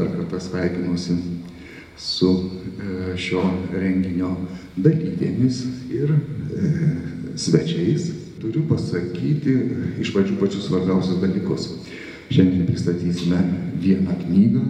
dar 0.00 0.10
kartą 0.16 0.40
sveikinuosi 0.40 1.16
su 2.00 2.30
e, 2.32 3.16
šio 3.20 3.42
renginio 3.72 4.32
dalyvėmis 4.80 5.60
ir 5.92 6.14
e, 6.14 6.70
svečiais. 7.36 8.08
Turiu 8.40 8.62
pasakyti 8.70 9.52
iš 10.00 10.14
pačių 10.14 10.38
pačių 10.40 10.62
svarbiausius 10.64 11.20
dalykus. 11.20 11.66
Šiandien 12.30 12.64
pristatysime 12.70 13.40
vieną 13.82 14.16
knygą, 14.22 14.62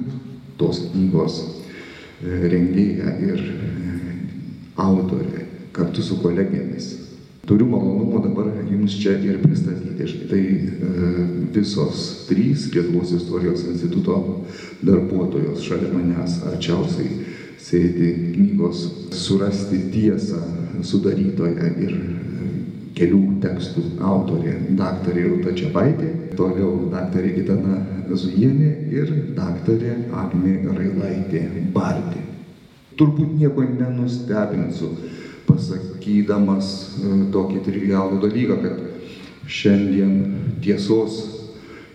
tos 0.59 0.81
knygos 0.91 1.39
e, 1.39 2.49
rengėja 2.51 3.15
ir 3.29 3.45
autorė 4.81 5.47
kartu 5.77 6.03
su 6.03 6.19
kolegėmis. 6.25 7.10
Turiu 7.51 7.67
malonumą 7.67 8.21
dabar 8.23 8.47
jums 8.71 8.95
čia 9.03 9.17
ir 9.27 9.41
pristatyti. 9.43 10.07
Štai 10.07 10.45
visos 11.51 12.29
trys 12.29 12.69
Lietuvos 12.71 13.11
istorijos 13.17 13.65
instituto 13.67 14.45
darbuotojos 14.87 15.65
šalia 15.67 15.91
manęs 15.91 16.37
arčiausiai 16.47 17.11
sėdi 17.59 18.13
knygos 18.37 18.85
Surasti 19.19 19.81
tiesą 19.91 20.39
sudarytoja 20.87 21.73
ir 21.83 21.97
kelių 22.95 23.21
tekstų 23.43 23.83
autorė 23.99 24.55
daktarė 24.79 25.27
Rūta 25.33 25.55
Čiapaitė, 25.59 26.11
toliau 26.39 26.87
daktarė 26.93 27.33
Gitana 27.41 27.81
Zujienė 28.11 28.71
ir 28.95 29.11
daktarė 29.35 29.97
Agnė 30.23 30.61
Railaitė 30.71 31.43
Bardė. 31.75 32.23
Turbūt 32.95 33.35
nieko 33.41 33.65
nenustebinsiu, 33.65 34.91
pasakydamas 35.51 36.71
tokį 37.35 37.65
trivialų 37.67 38.21
dalyką, 38.23 38.59
kad 38.65 39.51
šiandien 39.51 40.15
tiesos 40.63 41.21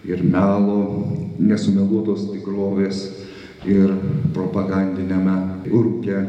ir 0.05 0.21
melo, 0.23 1.05
nesumeluotos 1.39 2.27
tikrovės 2.33 3.05
ir 3.65 3.93
propagandinėme 4.35 5.35
urke 5.73 6.19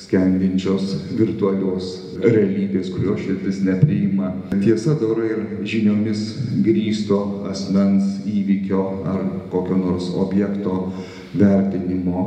skendinčios 0.00 0.92
virtualios 1.16 2.18
realybės, 2.20 2.90
kurios 2.92 3.22
širdis 3.24 3.62
nepriima. 3.64 4.32
Tiesa 4.52 4.98
dora 5.00 5.24
ir 5.28 5.64
žiniomis 5.64 6.24
grįsto 6.64 7.20
asmens 7.50 8.20
įvykio 8.28 8.84
ar 9.08 9.24
kokio 9.52 9.78
nors 9.80 10.10
objekto 10.20 10.92
vertinimo 11.32 12.26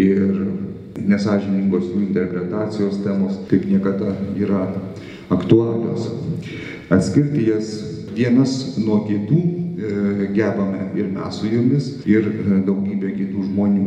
ir 0.00 0.32
nesažiningos 1.02 1.90
jų 1.90 2.02
interpretacijos 2.08 3.02
temos 3.04 3.36
kaip 3.50 3.66
niekada 3.68 4.14
yra 4.38 4.64
aktualios. 5.32 6.10
Atskirti 6.92 7.48
jas 7.50 7.76
vienas 8.16 8.76
nuo 8.78 9.02
kitų 9.08 9.42
E, 9.76 10.26
gebame 10.32 10.88
ir 10.96 11.10
mes 11.12 11.34
su 11.36 11.50
jumis, 11.52 11.90
ir 12.08 12.24
e, 12.24 12.60
daugybė 12.64 13.10
kitų 13.12 13.42
žmonių. 13.44 13.82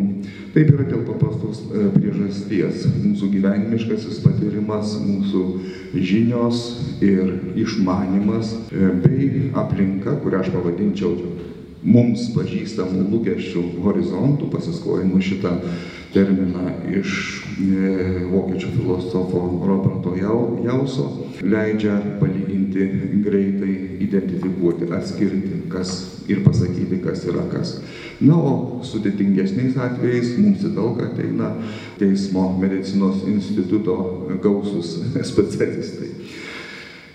Taip 0.53 0.69
yra 0.75 0.85
dėl 0.85 1.01
paprastos 1.07 1.63
e, 1.65 1.87
priežasties. 1.95 2.83
Mūsų 3.01 3.29
gyvenimiškasis 3.33 4.19
patyrimas, 4.21 4.93
mūsų 5.01 5.41
žinios 5.97 6.61
ir 7.01 7.33
išmanimas 7.57 8.53
bei 9.01 9.49
aplinka, 9.57 10.13
kurią 10.21 10.43
aš 10.43 10.51
pavadinčiau 10.53 11.15
mums 11.81 12.27
pažįstamų 12.35 13.07
lūkesčių 13.09 13.65
horizontų, 13.81 14.51
pasiskojimų 14.53 15.23
šitą 15.25 15.55
terminą 16.13 16.71
iš 16.89 17.11
e, 17.61 18.25
vokiečių 18.31 18.71
filosofo 18.73 19.43
Roberto 19.67 20.15
Jauso, 20.17 21.05
leidžia 21.41 21.99
palyginti 22.21 22.87
greitai, 23.25 23.75
identifikuoti, 24.01 24.89
atskirti, 24.95 25.63
kas 25.69 25.93
ir 26.29 26.41
pasakyti, 26.45 27.01
kas 27.03 27.25
yra 27.29 27.45
kas. 27.51 27.77
Na, 28.19 28.35
o 28.35 28.81
sudėtingesniais 28.83 29.77
atvejais 29.79 30.33
mums 30.41 30.65
į 30.65 30.73
talką 30.75 31.11
ateina 31.11 31.53
teismo 32.01 32.49
medicinos 32.59 33.23
instituto 33.29 33.95
gausus 34.43 34.97
specialistai. 35.31 36.13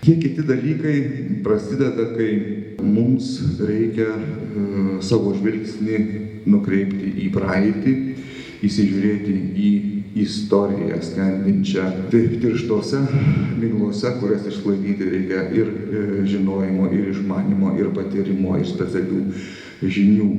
Tie 0.05 0.19
kiti 0.21 0.43
dalykai 0.45 0.97
prasideda, 1.43 2.11
kai 2.13 2.31
mums 2.85 3.39
reikia 3.59 4.11
e, 4.15 4.65
savo 5.03 5.33
žvilgsnį 5.35 6.01
nukreipti 6.45 7.09
į 7.25 7.31
praeitį, 7.33 7.95
įsižiūrėti 8.65 9.35
į 9.55 9.69
istoriją 10.15 11.01
skendinčią 11.03 11.85
tirštose 12.11 13.01
miglose, 13.59 14.13
kurias 14.21 14.47
išsklaidyti 14.47 15.09
reikia 15.11 15.43
ir 15.51 15.71
e, 15.71 16.03
žinojimo, 16.29 16.87
ir 16.95 17.09
išmanimo, 17.11 17.73
ir 17.79 17.91
patyrimo, 17.95 18.55
ir 18.59 18.69
specialių 18.69 19.21
žinių. 19.83 20.29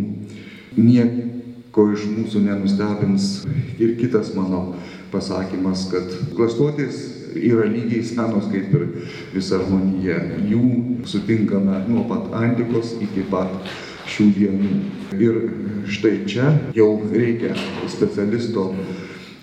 Nieko 0.76 1.90
iš 1.92 2.06
mūsų 2.14 2.46
nenustebins 2.46 3.44
ir 3.76 3.96
kitas 4.00 4.32
mano 4.36 4.78
pasakymas, 5.12 5.86
kad 5.92 6.08
klastotis 6.36 7.04
yra 7.36 7.66
lygiai 7.68 8.04
senos 8.04 8.48
kaip 8.52 8.72
ir 8.76 8.86
visa 9.34 9.60
žmonija. 9.60 10.18
Jų 10.48 11.04
sutinkame 11.08 11.82
nuo 11.88 12.06
pat 12.08 12.32
antikos 12.40 12.96
iki 13.04 13.26
pat 13.30 13.52
šių 14.16 14.26
dienų. 14.36 14.70
Ir 15.20 15.40
štai 15.92 16.14
čia 16.28 16.50
jau 16.76 16.88
reikia 17.12 17.52
specialisto 17.92 18.70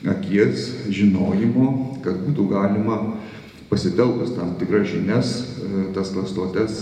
akies, 0.09 0.65
žinojimo, 0.91 1.99
kad 2.03 2.17
būtų 2.25 2.47
galima 2.51 2.97
pasitelkus 3.69 4.33
tam 4.35 4.55
tikras 4.59 4.89
žinias, 4.91 5.31
tas 5.95 6.11
klastotes 6.13 6.81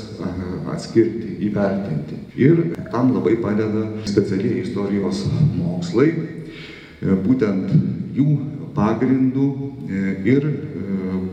atskirti, 0.71 1.37
įvertinti. 1.47 2.17
Ir 2.39 2.63
tam 2.91 3.13
labai 3.15 3.37
padeda 3.43 3.85
specialiai 4.09 4.63
istorijos 4.63 5.25
mokslai, 5.59 6.09
būtent 7.27 7.69
jų 8.17 8.39
pagrindų 8.75 9.47
ir 10.27 10.47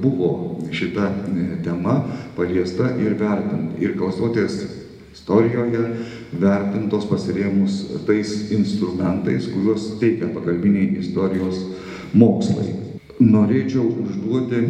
buvo 0.03 0.59
šita 0.73 1.09
e, 1.09 1.63
tema 1.65 2.03
paliesta 2.37 2.93
ir 3.01 3.17
vertinta. 3.19 3.79
Ir 3.81 3.97
klausotės 3.99 4.61
istorijoje 5.15 5.85
vertintos 6.41 7.07
pasirėmus 7.09 7.81
tais 8.09 8.51
instrumentais, 8.55 9.49
kuriuos 9.53 9.95
teikia 10.03 10.31
pagalbiniai 10.35 10.99
istorijos 11.03 11.65
mokslai. 12.13 12.75
Norėčiau 13.19 13.83
užduoti 14.05 14.61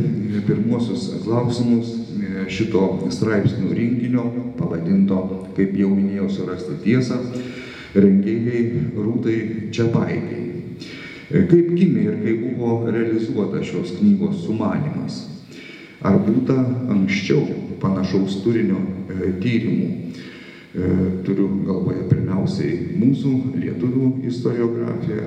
pirmuosius 0.47 1.11
klausimus 1.21 1.91
e, 1.93 2.47
šito 2.49 2.85
straipsnių 3.13 3.75
rinkinio, 3.77 4.25
pavadinto, 4.57 5.19
kaip 5.57 5.75
jau 5.77 5.91
minėjau, 5.93 6.31
surasti 6.33 6.79
tiesą, 6.87 7.19
rengėjai 7.93 8.63
Rūtai 8.97 9.39
Čiapaitėjai. 9.77 10.47
Kaip 11.29 11.75
gimė 11.77 12.07
ir 12.07 12.15
kaip 12.23 12.45
buvo 12.47 12.89
realizuota 12.89 13.61
šios 13.61 13.99
knygos 13.99 14.47
sumanimas? 14.47 15.27
Ar 16.01 16.17
būta 16.25 16.57
anksčiau 16.89 17.43
panašaus 17.83 18.41
turinio 18.47 18.81
e, 18.81 19.35
tyrimų? 19.43 20.08
E, 20.79 20.89
turiu 21.27 21.49
galvoje 21.67 22.05
pirmiausiai 22.07 22.99
mūsų 23.01 23.33
lietuvių 23.59 24.11
istoriografiją, 24.29 25.25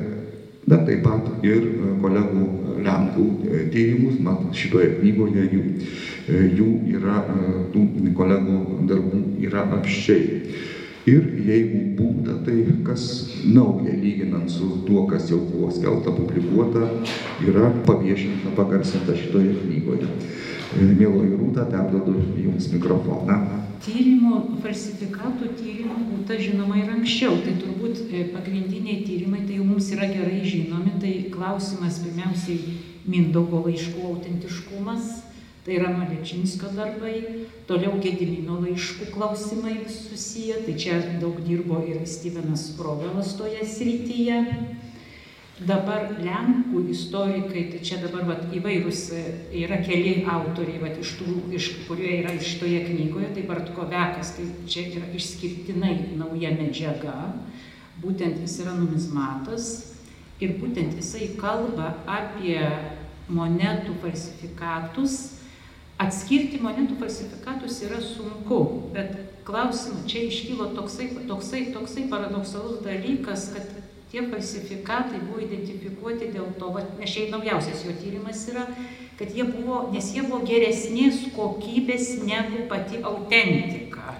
bet 0.63 0.85
taip 0.87 1.01
pat 1.03 1.43
ir 1.43 1.65
e, 1.67 1.95
kolegų 1.99 2.45
Lenkų 2.85 3.25
e, 3.49 3.63
tyrimus, 3.73 4.19
mat 4.23 4.45
šitoje 4.55 4.93
knygoje 5.01 5.43
jų, 5.51 5.63
jų 6.59 6.69
yra, 6.95 7.17
tų 7.73 7.83
kolegų 8.17 8.61
darbų 8.89 9.23
yra 9.43 9.65
apščiai. 9.79 10.23
Ir 11.09 11.23
jeigu 11.41 11.79
būta, 11.97 12.35
tai 12.45 12.59
kas 12.85 13.03
nauja 13.49 13.95
lyginant 13.97 14.51
su 14.53 14.83
tuo, 14.85 15.07
kas 15.09 15.31
jau 15.31 15.39
buvo 15.47 15.71
skelta, 15.73 16.13
publikuota, 16.13 16.91
yra 17.41 17.71
paviešinta, 17.87 18.53
pagarsinta 18.57 19.15
šitoje 19.17 19.55
knygoje. 19.63 20.09
E, 20.77 20.85
Mėloji 20.85 21.33
Rūta, 21.39 21.65
perdodu 21.71 22.13
Jums 22.37 22.69
mikrofoną. 22.75 23.39
Tyrimo, 23.81 24.43
falsifikatų 24.61 25.49
tyrimų 25.57 26.05
būta 26.11 26.37
žinoma 26.37 26.77
ir 26.83 26.93
anksčiau. 26.93 27.39
Tai 27.41 27.55
turbūt 27.63 28.05
e, 28.05 28.27
pagrindiniai 28.35 29.01
tyrimai, 29.01 29.41
tai 29.47 29.57
jau 29.57 29.65
mums 29.65 29.89
yra 29.95 30.05
gerai 30.11 30.43
žinomi. 30.45 30.93
Tai 31.01 31.15
klausimas 31.33 31.97
pirmiausiai 32.05 32.77
Mindogo 33.09 33.63
laiškų 33.65 34.05
autentiškumas, 34.05 35.09
Tai 35.61 35.75
yra 35.77 35.91
Malečinskio 35.93 36.71
darbai, 36.73 37.19
toliau 37.69 37.99
Gedimino 38.01 38.55
laiškų 38.63 39.11
klausimai 39.13 39.75
susiję, 39.85 40.63
tai 40.65 40.73
čia 40.73 40.95
daug 41.21 41.37
dirbo 41.45 41.83
ir 41.85 41.99
Stevenas 42.09 42.71
Provelas 42.73 43.35
toje 43.37 43.61
srityje. 43.69 44.39
Dabar 45.61 46.07
Lenkų 46.17 46.79
istorikai, 46.89 47.67
tai 47.69 47.81
čia 47.85 47.99
dabar 48.01 48.23
vat, 48.25 48.47
įvairūs 48.57 49.01
yra 49.59 49.77
keli 49.85 50.23
autoriai, 50.25 50.79
vat, 50.81 50.95
iš 50.97 51.11
tų, 51.19 51.35
iš, 51.53 51.67
kurie 51.85 52.15
yra 52.23 52.31
iš 52.33 52.55
toje 52.57 52.79
knygoje, 52.87 53.29
tai 53.35 53.43
Bartkovekas, 53.45 54.31
tai 54.39 54.47
čia 54.65 54.87
yra 54.95 55.11
išskirtinai 55.13 56.15
nauja 56.17 56.49
medžiaga, 56.57 57.13
būtent 58.01 58.41
jis 58.41 58.57
yra 58.63 58.73
numizmatas 58.79 59.69
ir 60.41 60.57
būtent 60.57 60.97
jisai 60.97 61.35
kalba 61.37 61.91
apie 62.09 62.57
monetų 63.29 63.93
falsifikatus, 64.01 65.19
Atskirti 66.01 66.57
monetų 66.61 66.95
falsifikatus 66.97 67.83
yra 67.85 67.99
sunku, 68.01 68.61
bet 68.95 69.13
klausimas 69.45 70.07
čia 70.09 70.23
iškylo 70.25 70.71
toksai, 70.73 71.11
toksai, 71.29 71.67
toksai 71.75 72.07
paradoksalus 72.09 72.79
dalykas, 72.85 73.51
kad 73.53 73.67
tie 74.11 74.23
falsifikatai 74.31 75.21
buvo 75.27 75.43
identifikuoti 75.45 76.31
dėl 76.33 76.49
to, 76.57 76.71
va, 76.73 76.83
nes 76.97 77.11
šiai 77.11 77.29
naujausias 77.31 77.85
jo 77.85 77.93
tyrimas 77.99 78.41
yra, 78.49 78.65
kad 79.19 79.35
jie 79.35 79.45
buvo, 79.45 79.83
nes 79.93 80.09
jie 80.15 80.23
buvo 80.25 80.41
geresnės 80.47 81.21
kokybės 81.35 82.15
negu 82.25 82.65
pati 82.71 83.03
autentika. 83.05 84.17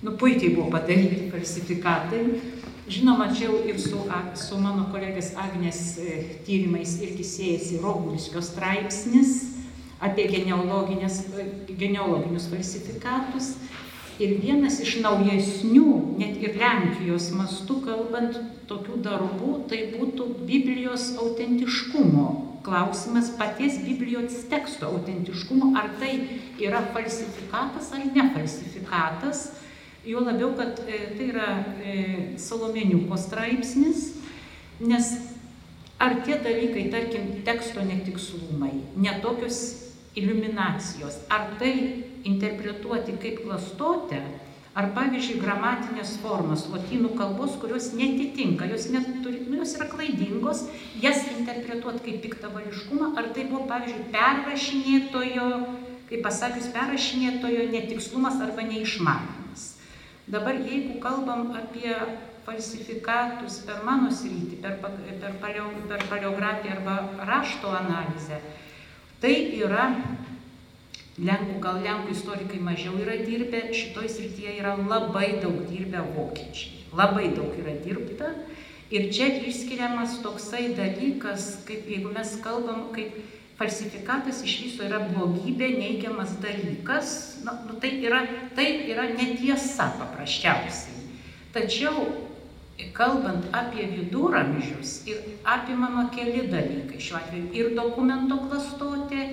Nu, 0.00 0.14
puikiai 0.16 0.54
buvo 0.54 0.70
padaryti 0.72 1.28
falsifikatai. 1.32 2.22
Žinoma, 2.88 3.28
čia 3.36 3.50
jau 3.50 3.60
ir 3.68 3.76
su, 3.82 4.00
su 4.40 4.58
mano 4.62 4.86
kolegės 4.88 5.34
Agnės 5.36 5.98
e, 6.00 6.14
tyrimais 6.46 6.94
irgi 7.04 7.26
siejasi 7.26 7.82
Rogulskio 7.82 8.40
straipsnis 8.40 9.42
apie 10.00 10.28
genealoginius 10.30 12.46
falsifikatus. 12.52 13.54
Ir 14.18 14.32
vienas 14.42 14.80
iš 14.82 14.96
naujesnių, 14.98 16.18
net 16.18 16.40
ir 16.42 16.56
Lenkijos 16.58 17.28
mastų 17.38 17.76
kalbant, 17.84 18.34
tokių 18.66 18.96
darbų, 19.04 19.50
tai 19.70 19.94
būtų 19.94 20.26
Biblijos 20.48 21.12
autentiškumo 21.22 22.24
klausimas, 22.66 23.30
paties 23.38 23.78
Biblijos 23.84 24.34
teksto 24.50 24.90
autentiškumo, 24.90 25.70
ar 25.78 25.86
tai 26.00 26.12
yra 26.58 26.82
falsifikatas 26.92 27.92
ar 27.94 28.02
ne 28.04 28.24
falsifikatas. 28.34 29.52
Jo 30.08 30.18
labiau, 30.24 30.54
kad 30.56 30.80
e, 30.88 30.98
tai 31.14 31.26
yra 31.30 31.48
e, 31.78 31.94
Salomeniuko 32.40 33.16
straipsnis, 33.18 34.14
nes 34.80 35.14
ar 36.00 36.22
tie 36.24 36.38
dalykai, 36.42 36.90
tarkim, 36.90 37.42
teksto 37.44 37.84
netikslumai, 37.84 38.72
netokios 38.96 39.87
iliuminacijos, 40.18 41.22
ar 41.32 41.54
tai 41.60 41.72
interpretuoti 42.28 43.16
kaip 43.22 43.42
klastotę, 43.44 44.20
ar 44.78 44.92
pavyzdžiui 44.94 45.40
gramatinės 45.42 46.14
formas 46.22 46.66
lotynų 46.70 47.14
kalbos, 47.18 47.56
kurios 47.62 47.90
netitinka, 47.98 48.68
jos, 48.70 48.86
neturi, 48.94 49.40
nu, 49.48 49.58
jos 49.62 49.74
yra 49.78 49.88
klaidingos, 49.90 50.66
jas 51.02 51.24
interpretuoti 51.34 52.04
kaip 52.04 52.20
piktavališkumą, 52.26 53.12
ar 53.18 53.32
tai 53.34 53.48
buvo 53.50 53.64
pavyzdžiui 53.70 54.06
perrašinėtojo, 54.14 55.48
kaip 56.12 56.22
pasakius, 56.24 56.70
perrašinėtojo 56.76 57.66
netikslumas 57.72 58.38
arba 58.44 58.68
neišmanimas. 58.70 59.66
Dabar 60.28 60.60
jeigu 60.60 60.98
kalbam 61.02 61.50
apie 61.56 61.94
falsifikatus 62.48 63.62
per 63.66 63.82
mano 63.84 64.12
sritį, 64.14 64.60
per, 64.62 64.78
per, 64.80 65.34
paleo, 65.42 65.68
per 65.90 66.04
paleografiją 66.08 66.78
arba 66.78 67.26
rašto 67.28 67.72
analizę, 67.76 68.40
tai 69.22 69.34
yra 69.58 69.90
Lenkų, 71.18 71.56
gal 71.58 71.80
Lenkų 71.82 72.12
istorikai 72.14 72.60
mažiau 72.62 72.94
yra 73.02 73.16
dirbę, 73.18 73.64
šitoj 73.74 74.06
srityje 74.12 74.52
yra 74.60 74.76
labai 74.78 75.40
daug 75.42 75.64
dirbę 75.66 76.04
vokiečiai. 76.14 76.84
Labai 76.94 77.32
daug 77.34 77.56
yra 77.58 77.74
dirbta. 77.82 78.30
Ir 78.94 79.10
čia 79.12 79.26
išskiriamas 79.44 80.20
toksai 80.22 80.70
dalykas, 80.78 81.64
kaip 81.66 81.90
jeigu 81.90 82.12
mes 82.14 82.36
kalbam, 82.44 82.86
kaip 82.94 83.18
falsifikatas 83.58 84.44
iš 84.46 84.54
viso 84.62 84.86
yra 84.86 85.02
blogybė, 85.10 85.72
neigiamas 85.74 86.36
dalykas, 86.40 87.10
na, 87.42 87.56
nu, 87.66 87.74
tai, 87.82 87.96
yra, 88.06 88.22
tai 88.54 88.68
yra 88.86 89.08
netiesa 89.10 89.90
paprasčiausiai. 89.98 91.02
Tačiau, 91.52 92.06
kalbant 92.94 93.48
apie 93.52 93.86
viduramžius, 93.90 95.02
ir 95.10 95.22
apimama 95.44 96.08
keli 96.14 96.46
dalykai 96.50 97.00
šiuo 97.02 97.18
atveju. 97.18 97.48
Ir 97.54 97.72
dokumento 97.76 98.38
klastotė, 98.46 99.24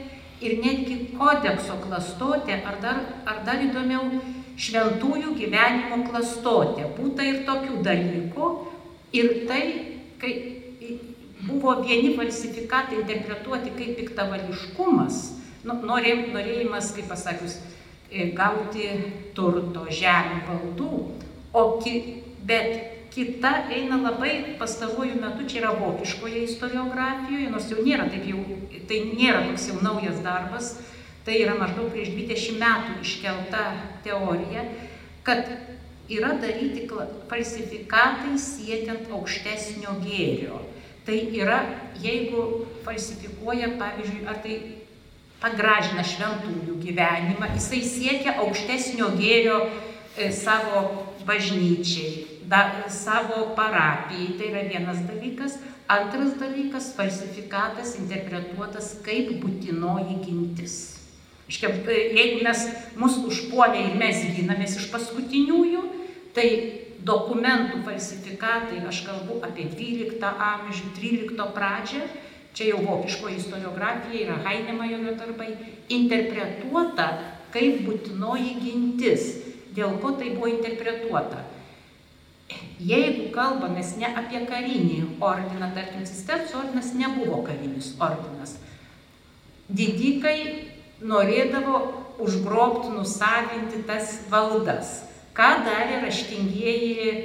ir 0.42 0.58
netgi 0.64 0.98
kodekso 1.18 1.78
klastotė, 1.84 2.60
ar 2.66 2.80
dar, 2.82 3.02
ar 3.30 3.44
dar 3.46 3.62
įdomiau, 3.62 4.22
šventųjų 4.58 5.36
gyvenimo 5.38 6.02
klastotė. 6.10 6.88
Būta 6.98 7.26
ir 7.28 7.44
tokių 7.48 7.82
dalykų. 7.86 8.50
Ir 9.16 9.32
tai, 9.50 9.62
kai 10.20 10.34
buvo 11.46 11.78
vieni 11.84 12.16
falsifikatai 12.18 13.02
interpretuoti 13.02 13.74
kaip 13.78 13.96
piktavališkumas, 14.00 15.22
nu, 15.68 15.78
norė, 15.86 16.16
norėjimas, 16.34 16.92
kaip 16.96 17.10
pasakius, 17.12 17.60
e, 18.10 18.32
gauti 18.38 18.90
turto, 19.38 19.86
žemę, 19.92 20.42
valdų, 20.50 20.92
o 21.56 21.64
ki, 21.84 21.96
bet 22.48 22.95
kita 23.16 23.52
eina 23.72 23.96
labai 24.02 24.58
pastaruoju 24.60 25.16
metu, 25.22 25.48
čia 25.48 25.62
yra 25.62 25.72
vokiškoje 25.80 26.44
istoriografijoje, 26.44 27.48
nors 27.54 27.70
jau 27.72 27.86
nėra 27.86 28.10
taip 28.12 28.28
jau, 28.28 28.42
tai 28.90 29.00
nėra 29.14 29.46
toks 29.48 29.70
jau 29.72 29.80
naujas 29.84 30.20
darbas, 30.26 30.74
tai 31.24 31.40
yra 31.46 31.56
maždaug 31.56 31.88
prieš 31.94 32.12
20 32.18 32.60
metų 32.60 32.98
iškelta 33.06 33.64
teorija, 34.04 34.68
kad 35.26 35.48
yra 36.12 36.36
daryti 36.44 36.86
falsifikatai 37.32 38.36
siekiant 38.38 39.08
aukštesnio 39.10 39.96
gėrio. 40.04 40.60
Tai 41.06 41.16
yra, 41.38 41.62
jeigu 42.02 42.66
falsifikuoja, 42.86 43.76
pavyzdžiui, 43.80 44.26
ar 44.28 44.40
tai 44.44 44.60
pagražina 45.42 46.04
šventųjų 46.06 46.80
gyvenimą, 46.82 47.52
jisai 47.56 47.82
siekia 47.86 48.38
aukštesnio 48.42 49.12
gėrio 49.18 49.60
e, 50.18 50.32
savo 50.34 50.82
bažnyčiai, 51.28 52.35
da, 52.48 52.86
savo 52.90 53.56
parapijai, 53.56 54.36
tai 54.38 54.50
yra 54.52 54.64
vienas 54.70 55.00
dalykas. 55.08 55.58
Antras 55.88 56.34
dalykas- 56.40 56.94
falsifikatas 56.98 57.96
interpretuotas 58.00 58.98
kaip 59.06 59.40
būtinoji 59.42 60.18
gintis. 60.26 60.98
Iškia, 61.50 61.70
jeigu 61.86 62.44
mes 62.44 62.62
mus 62.98 63.20
užpuolė 63.22 63.92
ir 63.92 63.98
mes 64.02 64.24
ginamės 64.34 64.80
iš 64.80 64.90
paskutiniųjų, 64.90 65.84
tai 66.34 66.48
dokumentų 67.06 67.84
falsifikatai, 67.86 68.82
aš 68.90 69.04
kalbu 69.06 69.38
apie 69.46 69.68
12 69.70 70.32
amžių, 70.52 70.90
13 70.98 71.52
pradžią, 71.54 72.02
čia 72.56 72.72
jau 72.72 72.82
vokiškoji 72.82 73.38
istoriografija 73.38 74.26
yra 74.26 74.38
Hainemajo 74.42 75.14
darbai, 75.20 75.52
interpretuota 75.90 77.12
kaip 77.54 77.84
būtinoji 77.86 78.56
gintis. 78.64 79.36
Dėl 79.76 80.00
ko 80.02 80.16
tai 80.18 80.32
buvo 80.34 80.50
interpretuota? 80.50 81.44
Jeigu 82.86 83.32
kalbamės 83.34 83.96
ne 83.98 84.10
apie 84.20 84.44
karinį 84.46 85.00
ordiną, 85.24 85.72
tarkim, 85.74 86.04
cistercų 86.06 86.60
ordinas 86.60 86.92
nebuvo 86.94 87.42
karinis 87.48 87.94
ordinas. 87.98 88.58
Didikai 89.66 90.38
norėdavo 91.02 91.80
užgrobti, 92.22 92.92
nusavinti 92.94 93.82
tas 93.88 94.20
valdas. 94.30 95.02
Ką 95.36 95.50
darė 95.66 96.04
raštingieji 96.06 97.16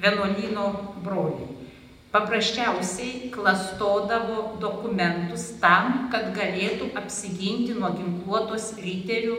vienuolino 0.00 0.70
broliai? 1.04 1.50
Paprasčiausiai 2.14 3.28
klastodavo 3.34 4.54
dokumentus 4.62 5.48
tam, 5.58 6.06
kad 6.12 6.28
galėtų 6.36 6.92
apsiginti 6.94 7.74
nuo 7.74 7.90
ginkluotos 7.96 8.68
ryterių, 8.78 9.38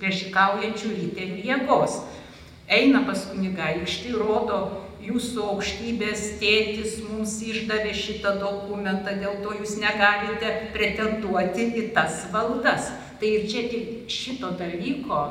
priešikaujančių 0.00 0.94
ryterių 0.96 1.44
jėgos. 1.46 2.00
Eina 2.68 3.00
pas 3.08 3.22
kunigaikštį, 3.30 4.12
rodo 4.20 4.58
jūsų 5.00 5.44
aukštybės 5.54 6.24
tėtis 6.40 6.98
mums 7.06 7.38
išdavė 7.40 7.94
šitą 7.96 8.34
dokumentą, 8.42 9.14
dėl 9.22 9.38
to 9.44 9.54
jūs 9.56 9.78
negalite 9.80 10.50
pretenduoti 10.74 11.70
į 11.80 11.84
tas 11.96 12.26
valdas. 12.32 12.90
Tai 13.18 13.30
ir 13.34 13.46
čia 13.50 13.64
šito 14.12 14.52
dalyko, 14.58 15.22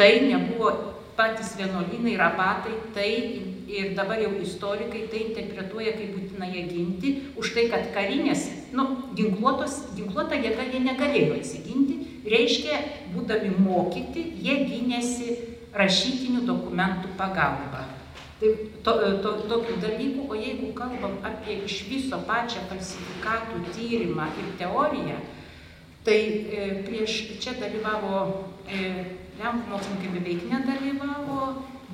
tai 0.00 0.24
nebuvo 0.24 0.72
patys 1.18 1.52
vienuolynai, 1.58 2.16
rabatai, 2.18 2.78
tai 2.96 3.10
ir 3.68 3.92
dabar 3.98 4.22
jau 4.22 4.32
istorikai 4.40 5.04
tai 5.12 5.26
interpretuoja 5.26 5.92
kaip 5.98 6.16
būtina 6.16 6.48
ją 6.48 6.64
ginti, 6.70 7.12
už 7.36 7.52
tai, 7.52 7.66
kad 7.68 7.90
karinės, 7.92 8.46
nu, 8.72 8.86
ginkluota 9.18 10.40
jėga 10.40 10.70
jie 10.72 10.80
negalėjo 10.86 11.36
atsiginti, 11.36 12.00
reiškia, 12.32 12.80
būdami 13.12 13.52
mokyti, 13.60 14.24
jie 14.40 14.56
gynėsi 14.64 15.36
rašytinių 15.78 16.42
dokumentų 16.48 17.14
pagalba. 17.18 17.86
Tai 18.38 18.50
to, 18.86 18.92
to, 19.22 19.32
tokių 19.50 19.78
dalykų, 19.82 20.26
o 20.30 20.36
jeigu 20.38 20.72
kalbam 20.78 21.16
apie 21.26 21.60
iš 21.66 21.80
viso 21.90 22.20
pačią 22.26 22.62
falsifikatų 22.70 23.64
tyrimą 23.72 24.28
ir 24.38 24.52
teoriją, 24.60 25.16
tai 26.06 26.18
e, 26.18 26.68
prieš 26.86 27.16
čia 27.42 27.56
dalyvavo, 27.58 28.20
e, 28.70 28.92
Lenkų 29.38 29.70
mokslininkai 29.70 30.08
beveik 30.16 30.46
nedalyvavo, 30.50 31.42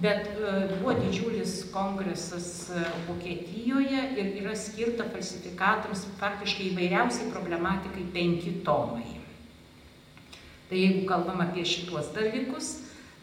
bet 0.01 0.29
e, 0.33 0.53
buvo 0.79 0.95
didžiulis 0.97 1.67
kongresas 1.73 2.71
e, 2.71 2.85
Vokietijoje 3.09 4.01
ir 4.17 4.31
yra 4.41 4.55
skirta 4.57 5.05
falsifikatams 5.13 6.07
faktiškai 6.21 6.71
įvairiausiai 6.73 7.29
problematikai 7.33 8.07
penki 8.15 8.57
tomai. 8.67 9.05
Tai 10.71 10.81
jeigu 10.81 11.05
kalbam 11.09 11.45
apie 11.45 11.67
šituos 11.69 12.09
dalykus, 12.17 12.73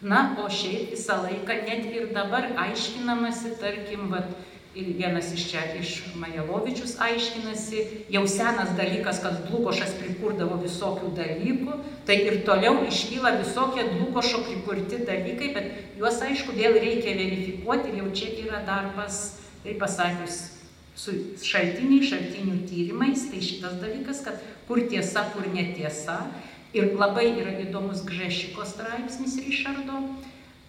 Na, 0.01 0.35
o 0.41 0.47
šiaip 0.49 0.95
visą 0.95 1.19
laiką, 1.21 1.59
net 1.67 1.91
ir 1.93 2.07
dabar 2.15 2.47
aiškinamasi, 2.57 3.53
tarkim, 3.61 4.07
vat, 4.09 4.31
ir 4.73 4.93
vienas 4.97 5.33
iš 5.35 5.43
čia, 5.51 5.61
iš 5.77 5.91
Majelovičius 6.17 6.95
aiškinasi, 7.03 7.83
jau 8.13 8.23
senas 8.29 8.71
dalykas, 8.77 9.19
kad 9.21 9.43
Dlukošas 9.49 9.97
prikurdavo 9.99 10.57
visokių 10.63 11.11
dalykų, 11.17 11.75
tai 12.07 12.17
ir 12.23 12.39
toliau 12.47 12.79
iškyla 12.87 13.35
visokie 13.41 13.83
Dlukošo 13.91 14.41
prikurti 14.47 15.03
dalykai, 15.05 15.51
bet 15.57 15.99
juos 15.99 16.21
aišku 16.23 16.55
vėl 16.57 16.79
reikia 16.79 17.17
verifikuoti 17.19 17.91
ir 17.91 18.01
jau 18.01 18.09
čia 18.15 18.31
yra 18.45 18.63
darbas 18.65 19.21
tai 19.61 19.75
pasakius, 19.77 20.39
su 20.97 21.13
šaltiniai, 21.43 22.07
šaltinių 22.07 22.63
tyrimais, 22.69 23.27
tai 23.29 23.43
šitas 23.43 23.77
dalykas, 23.83 24.23
kad 24.25 24.41
kur 24.67 24.81
tiesa, 24.89 25.27
kur 25.35 25.45
netiesa. 25.53 26.23
Ir 26.71 26.93
labai 26.95 27.33
yra 27.35 27.57
įdomus 27.65 28.05
Gžešiko 28.07 28.63
straipsnis 28.67 29.35
Ryšardo. 29.43 29.97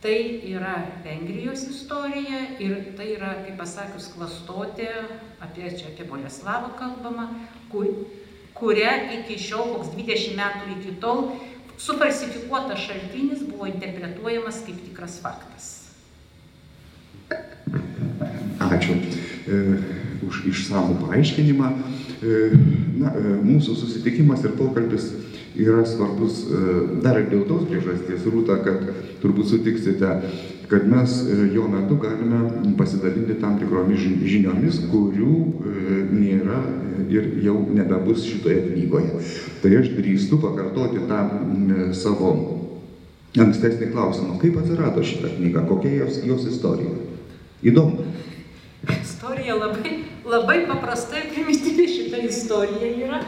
Tai 0.02 0.16
yra 0.50 0.80
Vengrijos 1.04 1.62
istorija 1.70 2.40
ir 2.58 2.72
tai 2.98 3.12
yra, 3.12 3.36
kaip 3.44 3.54
pasakius, 3.60 4.08
klastotė, 4.10 4.88
apie 5.38 5.68
čia 5.70 5.92
apie 5.92 6.08
Boleslavą 6.08 6.72
kalbama, 6.74 7.28
kur, 7.70 7.86
kuria 8.58 8.96
iki 9.20 9.38
šiol, 9.38 9.76
koks 9.76 9.92
20 9.94 10.34
metų 10.40 10.72
iki 10.74 10.96
tol, 11.04 11.28
sufalsifikuotas 11.78 12.82
šaltinis 12.82 13.46
buvo 13.46 13.70
interpretuojamas 13.70 14.58
kaip 14.66 14.82
tikras 14.88 15.20
faktas. 15.22 15.70
Ačiū 18.72 18.98
e, 18.98 19.62
už 20.26 20.44
išsamų 20.50 20.98
paaiškinimą. 21.06 21.70
E, 22.22 22.54
na, 23.02 23.10
e, 23.18 23.34
mūsų 23.42 23.74
susitikimas 23.74 24.44
ir 24.46 24.54
pokalbis 24.54 25.08
yra 25.58 25.82
svarbus 25.88 26.44
e, 26.46 26.60
dar 27.02 27.18
ir 27.18 27.26
dėl 27.32 27.42
tos 27.48 27.64
priežasties, 27.66 28.28
Rūta, 28.30 28.60
kad 28.62 28.84
turbūt 29.24 29.50
sutiksite, 29.50 30.12
kad 30.70 30.86
mes 30.88 31.16
jo 31.52 31.66
metu 31.68 31.98
galime 32.00 32.70
pasidalinti 32.78 33.40
tam 33.42 33.58
tikromis 33.60 34.06
žiniomis, 34.22 34.78
kurių 34.88 35.34
nėra 36.14 36.62
ir 37.12 37.26
jau 37.44 37.58
nebebus 37.74 38.22
šitoje 38.24 38.70
knygoje. 38.70 39.18
Tai 39.60 39.74
aš 39.82 39.90
drįstu 39.98 40.38
pakartoti 40.40 41.02
tą 41.10 41.20
savo 41.98 42.32
ankstesnį 43.36 43.90
klausimą, 43.92 44.38
kaip 44.40 44.56
atsirado 44.62 45.04
šitą 45.04 45.34
knygą, 45.36 45.66
kokia 45.68 45.92
jos, 45.98 46.22
jos 46.24 46.48
istorija. 46.48 46.94
Įdomu. 47.68 48.06
Istorija 48.96 49.58
labai, 49.60 49.98
labai 50.24 50.66
paprasta 50.66 51.18
ir 51.18 51.30
primityvi 51.32 51.86
šita 51.88 52.20
istorija 52.26 52.90
yra. 53.06 53.22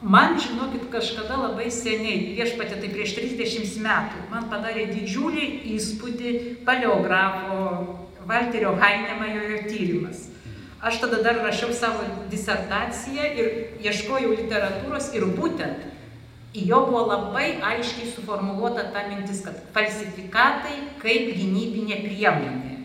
Man, 0.00 0.38
žinokit, 0.40 0.86
kažkada 0.92 1.36
labai 1.36 1.68
seniai, 1.68 2.32
viešpatė 2.38 2.78
tai 2.80 2.88
prieš 2.88 3.18
30 3.18 3.82
metų, 3.84 4.22
man 4.30 4.46
padarė 4.48 4.86
didžiulį 4.94 5.48
įspūdį 5.74 6.32
paleografo 6.64 7.58
Walterio 8.30 8.72
Heinemajojo 8.80 9.66
tyrimas. 9.66 10.30
Aš 10.80 11.02
tada 11.02 11.20
dar 11.20 11.42
rašiau 11.44 11.74
savo 11.76 12.06
disertaciją 12.32 13.26
ir 13.36 13.50
ieškojau 13.84 14.32
literatūros 14.38 15.10
ir 15.12 15.28
būtent 15.36 15.84
į 16.56 16.64
jo 16.70 16.80
buvo 16.88 17.04
labai 17.10 17.58
aiškiai 17.60 18.08
suformuoluota 18.14 18.88
ta 18.94 19.04
mintis, 19.10 19.44
kad 19.44 19.60
falsifikatai 19.76 20.78
kaip 21.02 21.28
gynybinė 21.36 22.00
priemonė 22.06 22.78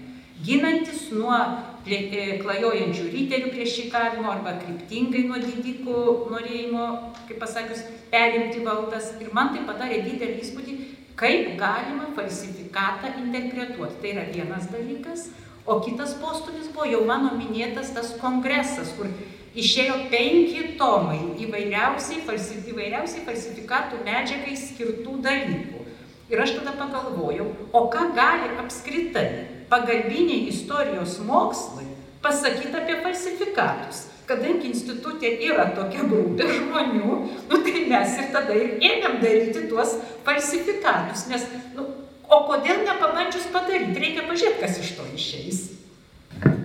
ginantis 0.45 1.07
nuo 1.15 1.37
klajojančių 1.85 3.05
ryterių 3.13 3.51
priešikavimo 3.53 4.31
arba 4.31 4.55
kryptingai 4.57 5.25
nuo 5.29 5.37
didikų 5.41 6.01
norėjimo, 6.33 6.87
kaip 7.29 7.39
pasakius, 7.43 7.83
perimti 8.09 8.63
valdas. 8.65 9.11
Ir 9.21 9.29
man 9.37 9.53
tai 9.53 9.63
padarė 9.67 10.01
didelį 10.07 10.41
įspūdį, 10.41 10.75
kaip 11.19 11.53
galima 11.61 12.09
falsifikatą 12.17 13.13
interpretuoti. 13.21 14.01
Tai 14.01 14.13
yra 14.15 14.25
vienas 14.33 14.67
dalykas. 14.73 15.29
O 15.65 15.79
kitas 15.81 16.13
postumis 16.21 16.67
buvo 16.73 16.89
jau 16.89 17.05
mano 17.05 17.33
minėtas 17.37 17.93
tas 17.93 18.11
kongresas, 18.21 18.91
kur 18.97 19.09
išėjo 19.57 19.95
penki 20.11 20.75
tomai 20.77 21.21
įvairiausiai, 21.41 22.21
falsi, 22.27 22.59
įvairiausiai 22.69 23.25
falsifikatų 23.25 24.03
medžiagai 24.05 24.57
skirtų 24.61 25.17
dalykų. 25.25 25.84
Ir 26.29 26.41
aš 26.41 26.55
tada 26.57 26.73
pagalvojau, 26.79 27.45
o 27.69 27.81
ką 27.93 28.07
gali 28.17 28.55
apskritai 28.57 29.27
pagalbiniai 29.69 30.47
istorijos 30.49 31.19
mokslai 31.25 31.85
pasakyti 32.21 32.73
apie 32.73 32.97
falsifikatus. 33.03 34.07
Kadangi 34.25 34.71
institutė 34.71 35.35
yra 35.45 35.67
tokia 35.77 36.01
grupė 36.09 36.47
žmonių, 36.49 37.17
nu, 37.51 37.59
tai 37.61 37.83
mes 37.91 38.15
ir 38.17 38.31
tada 38.33 38.55
ir 38.57 38.79
ėmėm 38.81 39.19
daryti 39.21 39.67
tuos 39.69 39.93
falsifikatus. 40.25 41.27
Nes, 41.29 41.45
nu, 41.77 41.85
o 42.25 42.39
kodėl 42.49 42.81
nepabandžius 42.87 43.45
padaryti, 43.53 44.01
reikia 44.01 44.25
pažiūrėti, 44.25 44.61
kas 44.63 44.81
iš 44.81 44.95
to 44.97 45.05
išeis. 45.13 45.61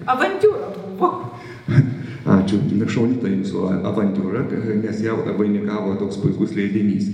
Avantūra 0.09 0.73
buvo. 0.73 1.11
Ačiū, 2.30 2.60
šaunita 2.87 3.30
jūsų 3.30 3.64
avantūra, 3.90 4.44
nes 4.82 5.00
jau 5.02 5.16
vainikavo 5.26 5.96
toks 5.99 6.20
puikus 6.22 6.54
leidinys. 6.54 7.08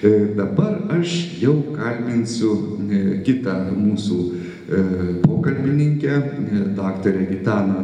E, 0.00 0.32
dabar 0.38 0.78
aš 0.96 1.18
jau 1.42 1.58
kalbinsiu 1.74 2.54
e, 2.88 3.02
kitą 3.26 3.58
mūsų 3.76 4.20
E, 4.64 4.80
pokalbininkė, 5.20 6.12
e, 6.16 6.60
daktarė 6.76 7.26
Gitana 7.28 7.82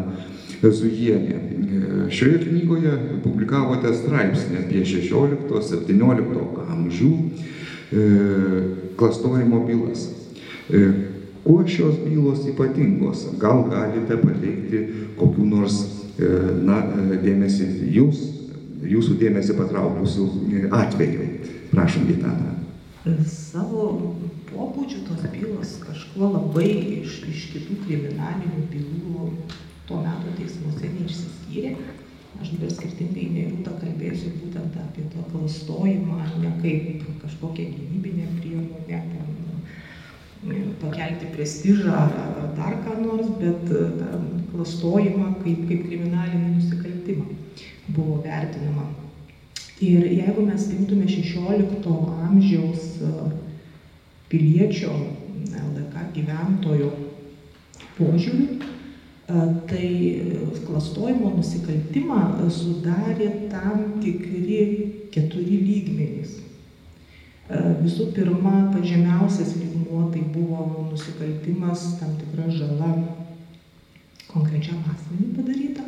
Zujienė. 0.62 1.36
Šioje 2.12 2.38
knygoje 2.46 2.92
publikavote 3.24 3.92
straipsnį 3.94 4.62
apie 4.62 4.80
16-17 4.88 6.64
amžių 6.74 7.10
klastojimo 8.98 9.60
bylas. 9.68 10.02
Kuo 11.44 11.62
šios 11.64 12.00
bylos 12.02 12.42
ypatingos? 12.50 13.24
Gal 13.40 13.62
galite 13.70 14.18
pateikti 14.20 14.82
kokiu 15.20 15.46
nors 15.48 15.78
na, 16.66 16.80
dėmesį 17.22 17.68
jūs, 17.94 18.22
jūsų 18.90 19.16
dėmesį 19.20 19.56
patraukusių 19.58 20.26
atvejų? 20.76 21.28
Prašom, 21.70 22.06
Gitana. 22.10 22.56
Savo 23.30 23.86
pobūdžiu 24.50 25.06
tos 25.06 25.22
bylos 25.32 25.78
kažkuo 25.84 26.32
labai 26.34 26.68
iš, 27.00 27.22
iš 27.30 27.46
kitų 27.54 27.78
kriminalinių 27.86 28.66
bylų 28.72 29.30
tuo 29.88 30.02
metu 30.04 30.34
teismuose 30.36 30.90
neišsiskyrė. 30.98 31.74
Aš 32.40 32.54
dabar 32.54 32.70
skirtingai 32.72 33.26
nei 33.34 33.48
Rūta 33.50 33.74
kalbėsiu 33.80 34.30
būtent 34.40 34.76
apie 34.80 35.04
to 35.12 35.24
klastojimą, 35.32 36.20
ne 36.40 36.52
kaip 36.62 37.02
kažkokią 37.24 37.66
gynybinę 37.74 38.28
priemonę, 38.38 39.00
pakelti 40.80 41.26
prestižą 41.34 41.92
ar, 41.92 42.14
ar 42.40 42.48
dar 42.56 42.78
ką 42.84 42.96
nors, 43.04 43.28
bet 43.40 43.68
klastojimą 44.54 45.34
kaip, 45.42 45.66
kaip 45.68 45.84
kriminalinį 45.88 46.54
nusikaltimą 46.56 47.26
buvo 47.90 48.20
vertinama. 48.24 48.88
Ir 49.80 50.04
jeigu 50.04 50.44
mes 50.44 50.66
imtume 50.76 51.06
16 51.08 51.92
amžiaus 52.26 52.98
piliečio 54.28 54.92
LDK 55.50 56.10
gyventojo 56.16 56.90
požiūriu, 57.98 58.60
tai 59.70 59.88
klastojimo 60.66 61.32
nusikaltimą 61.36 62.20
sudarė 62.52 63.30
tam 63.52 64.00
tikri 64.02 64.60
keturi 65.14 65.60
lygmenys. 65.64 66.38
Visų 67.50 68.12
pirma, 68.14 68.70
pažemiausias 68.70 69.56
lygmuo 69.58 70.04
tai 70.14 70.20
buvo 70.30 70.86
nusikaltimas 70.90 71.96
tam 71.98 72.12
tikra 72.20 72.46
žala 72.54 72.90
konkrečiam 74.30 74.78
asmeniui 74.86 75.34
padaryta. 75.34 75.82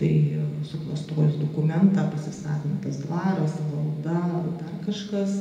Tai 0.00 0.12
suklastojus 0.64 1.36
dokumentą, 1.42 2.06
pasisavintas 2.14 3.02
dvaras, 3.04 3.58
valda, 3.68 4.22
dar 4.62 4.72
kažkas 4.86 5.36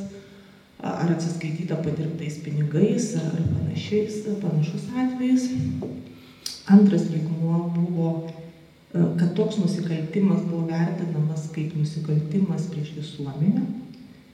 ar 0.83 1.13
atsiskaityta 1.13 1.79
padirbtais 1.85 2.41
pinigais 2.43 3.13
ar 3.15 3.39
panašiais, 3.53 4.25
panašus 4.43 4.91
atvejais. 4.91 5.49
Antras 6.67 7.07
lygmuo 7.13 7.71
buvo, 7.75 8.09
kad 8.91 9.33
toks 9.39 9.57
nusikaltimas 9.63 10.43
buvo 10.51 10.67
vertinamas 10.67 11.47
kaip 11.55 11.75
nusikaltimas 11.79 12.67
prieš 12.73 12.91
visuomenę, 12.99 13.63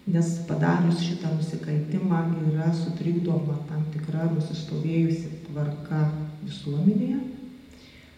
nes 0.08 0.28
padarius 0.48 1.00
šitą 1.02 1.32
nusikaltimą 1.38 2.20
yra 2.52 2.68
sutrikdoma 2.78 3.58
tam 3.70 3.88
tikra 3.94 4.28
nusistovėjusi 4.36 5.32
tvarka 5.48 6.02
visuomenėje. 6.44 7.18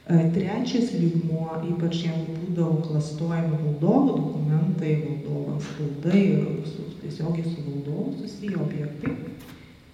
E, 0.07 0.17
trečias 0.35 0.91
lygmuo, 0.99 1.61
ypač 1.69 2.01
jeigu 2.03 2.35
būdavo 2.41 2.81
klastojami 2.89 3.61
valdovo 3.63 4.17
dokumentai, 4.19 4.97
valdovo 5.05 5.55
spaudai 5.63 6.25
ir 6.25 6.67
su 6.67 6.89
tiesiogiai 6.99 7.47
su 7.47 7.63
valdovu 7.69 8.17
susiję 8.19 8.59
objektai, 8.67 9.15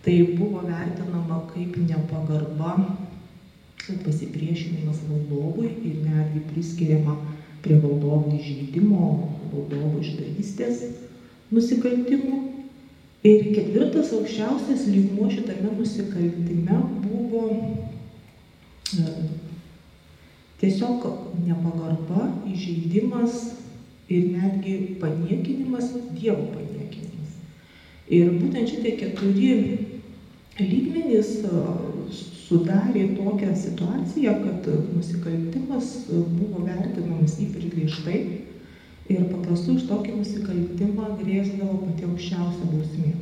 tai 0.06 0.18
buvo 0.34 0.66
vertinama 0.66 1.44
kaip 1.54 1.78
nepagarba, 1.78 2.76
pasipriešinimas 4.06 5.02
valdovui 5.10 5.70
ir 5.84 6.04
netgi 6.08 6.42
priskiriama 6.50 7.18
prie 7.62 7.78
valdovo 7.84 8.34
įžeidimo, 8.34 9.08
valdovo 9.54 10.00
išdavystės 10.02 10.86
nusikaltimų. 11.52 12.40
Ir 13.24 13.46
ketvirtas 13.56 14.12
aukščiausias 14.18 14.84
lygmuo 14.92 15.30
šitame 15.32 15.72
nusikaltime 15.78 16.80
buvo 17.06 17.44
e, 19.00 19.14
tiesiog 20.60 21.06
nepagarba, 21.46 22.26
įžeidimas 22.52 23.38
ir 24.12 24.28
netgi 24.34 24.98
paniekinimas, 25.00 25.94
Dievo 26.18 26.50
paniekinimas. 26.52 27.40
Ir 28.12 28.36
būtent 28.42 28.68
šitie 28.74 28.98
keturi 29.00 29.54
lygmenys 30.60 31.38
sudarė 32.44 33.08
tokią 33.16 33.54
situaciją, 33.56 34.34
kad 34.44 34.68
nusikaltimas 34.94 35.94
buvo 36.12 36.68
vertinamas 36.68 37.40
ypač 37.42 37.72
griežtai 37.72 38.20
ir 39.12 39.28
paprastai 39.28 39.76
už 39.76 39.86
tokį 39.90 40.18
nusikaltimą 40.20 41.14
grėsdavo 41.20 41.80
pati 41.84 42.08
aukščiausia 42.08 42.70
bausmė. 42.72 43.14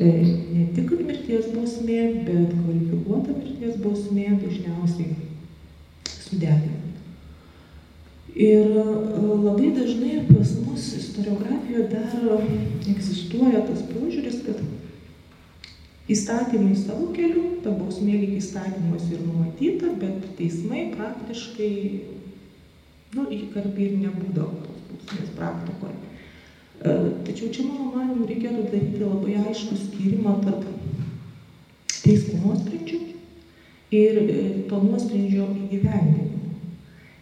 E, 0.00 0.10
ne 0.52 0.64
tik 0.76 0.90
mirties 0.98 1.50
bausmė, 1.54 2.00
bet 2.26 2.54
kvalifikuota 2.54 3.36
mirties 3.36 3.78
bausmė 3.82 4.28
dažniausiai 4.42 5.14
sudeginama. 6.10 6.82
Ir 8.36 8.74
e, 8.82 8.86
labai 9.46 9.72
dažnai 9.76 10.24
pas 10.28 10.56
mus 10.66 10.90
istoriografijoje 11.00 11.86
dar 11.92 12.42
egzistuoja 12.92 13.62
tas 13.68 13.86
požiūris, 13.92 14.42
kad 14.46 14.60
įstatymai 16.12 16.76
savo 16.78 17.08
keliu, 17.16 17.56
ta 17.64 17.72
bausmė 17.74 18.20
lyg 18.20 18.36
įstatymas 18.38 19.08
ir 19.10 19.22
numatyta, 19.24 19.90
bet 20.02 20.28
teismai 20.38 20.90
praktiškai, 20.94 21.72
nu, 23.16 23.26
įkarpiai 23.38 23.90
ir 23.90 23.98
nebūdavo 24.04 24.62
tos 24.62 24.84
bausmės 24.90 25.34
praktikoje. 25.38 25.96
Tačiau 27.26 27.50
čia, 27.50 27.66
mano 27.66 27.90
manimu, 27.94 28.28
reikėtų 28.28 28.66
daryti 28.70 29.02
labai 29.02 29.38
aišku 29.40 29.78
skirimą 29.80 30.36
tarp 30.44 30.66
teismo 32.02 32.42
nuosprendžių 32.44 32.98
ir 33.96 34.18
e, 34.20 34.42
to 34.68 34.78
nuosprendžio 34.84 35.48
įgyvendinimo 35.64 36.36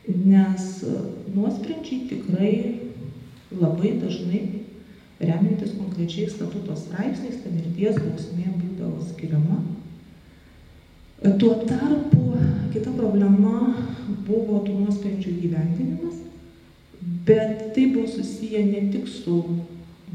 nes 0.08 0.82
e, 0.82 0.92
nuosprendžiai 1.34 2.08
tikrai 2.08 2.54
labai 3.54 3.94
dažnai, 4.02 4.42
remiantis 5.20 5.76
konkrečiais 5.78 6.34
statuto 6.34 6.76
straipsniais, 6.76 7.40
ta 7.42 7.52
mirties 7.52 7.96
bausmė 8.02 8.50
būdavo 8.58 9.04
skiriama. 9.08 9.60
E, 11.22 11.32
tuo 11.40 11.54
tarpu 11.64 12.23
kita 12.74 12.90
problema 12.98 13.76
buvo 14.26 14.58
tų 14.66 14.80
nuosprendžių 14.80 15.32
gyvendinimas, 15.44 16.16
bet 17.26 17.70
tai 17.76 17.86
buvo 17.94 18.08
susiję 18.10 18.64
ne 18.66 18.80
tik 18.90 19.06
su 19.08 19.36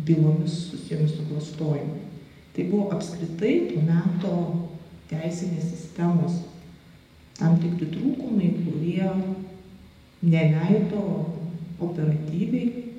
bylomis 0.05 0.57
susijomis 0.73 1.15
su 1.15 1.27
klastojimu. 1.29 2.01
Tai 2.55 2.65
buvo 2.67 2.89
apskritai 2.91 3.53
tuo 3.69 3.83
meto 3.87 4.33
teisinės 5.09 5.69
sistemos 5.71 6.41
tam 7.39 7.55
tikri 7.61 7.87
trūkumai, 7.93 8.49
kurie 8.65 9.07
neleido 10.19 11.03
operatyviai 11.79 12.89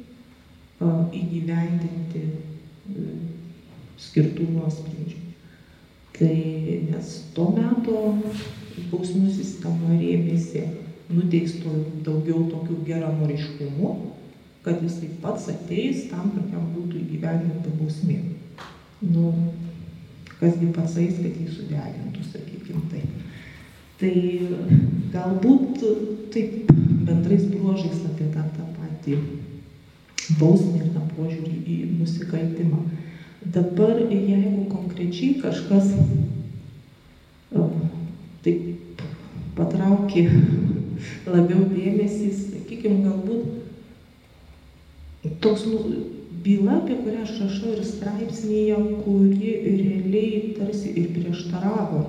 įgyvendinti 0.81 2.23
e, 2.25 3.11
skirtų 4.00 4.47
nuosprendžių. 4.55 5.19
Tai 6.17 6.37
nes 6.88 7.12
to 7.37 7.50
meto 7.52 8.00
bausmų 8.90 9.30
sistema 9.34 9.96
rėmėsi 9.96 10.64
nuteisto 11.10 11.72
daugiau 12.06 12.44
tokių 12.50 12.78
geranoriškumu, 12.87 13.90
kad 14.64 14.82
jisai 14.84 15.10
pats 15.22 15.49
ateis 15.50 16.06
tam, 16.10 16.30
kad 16.34 16.52
jam 16.52 16.68
būtų 16.75 17.00
įgyvendinta 17.00 17.72
bausmė. 17.80 18.18
Nu, 19.00 19.32
kasgi 20.40 20.70
pats 20.76 20.96
eis, 21.00 21.18
kad 21.20 21.37
jį 21.40 21.49
sudegintų, 21.56 22.25
sakykime 22.32 22.84
taip. 22.92 23.26
Tai 24.00 24.14
galbūt 25.12 25.82
taip 26.32 26.70
bendrais 27.08 27.44
bruožais 27.50 28.04
apie 28.08 28.28
tą, 28.32 28.44
tą 28.56 28.68
patį 28.78 29.18
bausmę 30.40 30.80
ir 30.80 30.92
tą 30.94 31.04
požiūrį 31.16 31.56
į 31.66 31.78
nusikaltimą. 31.99 32.84
Dabar 33.40 33.99
jeigu 34.04 34.66
konkrečiai 34.70 35.40
kažkas 35.40 35.90
taip 38.44 39.02
patraukė 39.59 40.23
labiau 41.35 41.66
dėmesį, 41.72 42.31
sakykime, 42.37 43.03
galbūt 43.05 43.42
toks 45.40 45.66
nu, 45.68 45.79
byla, 46.44 46.72
apie 46.81 46.96
kurią 47.03 47.22
aš 47.26 47.33
rašau 47.42 47.74
ir 47.74 47.85
straipsnėje, 47.85 48.76
kuri 49.05 49.53
realiai 49.66 50.55
tarsi 50.57 50.94
ir 50.96 51.11
prieštaravo 51.16 52.00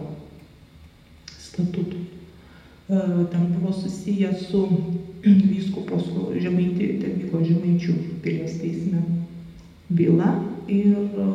statutui. 1.35 2.05
E, 2.87 3.01
ten 3.31 3.43
buvo 3.55 3.73
susiję 3.75 4.31
su 4.39 4.63
vyskupos 5.23 6.07
žemaitį, 6.39 6.87
ten 7.03 7.19
vyko 7.19 7.43
žemaičių 7.43 7.97
pilies 8.23 8.59
teisme 8.61 9.03
byla 9.91 10.31
ir 10.71 10.95
e, 10.95 11.27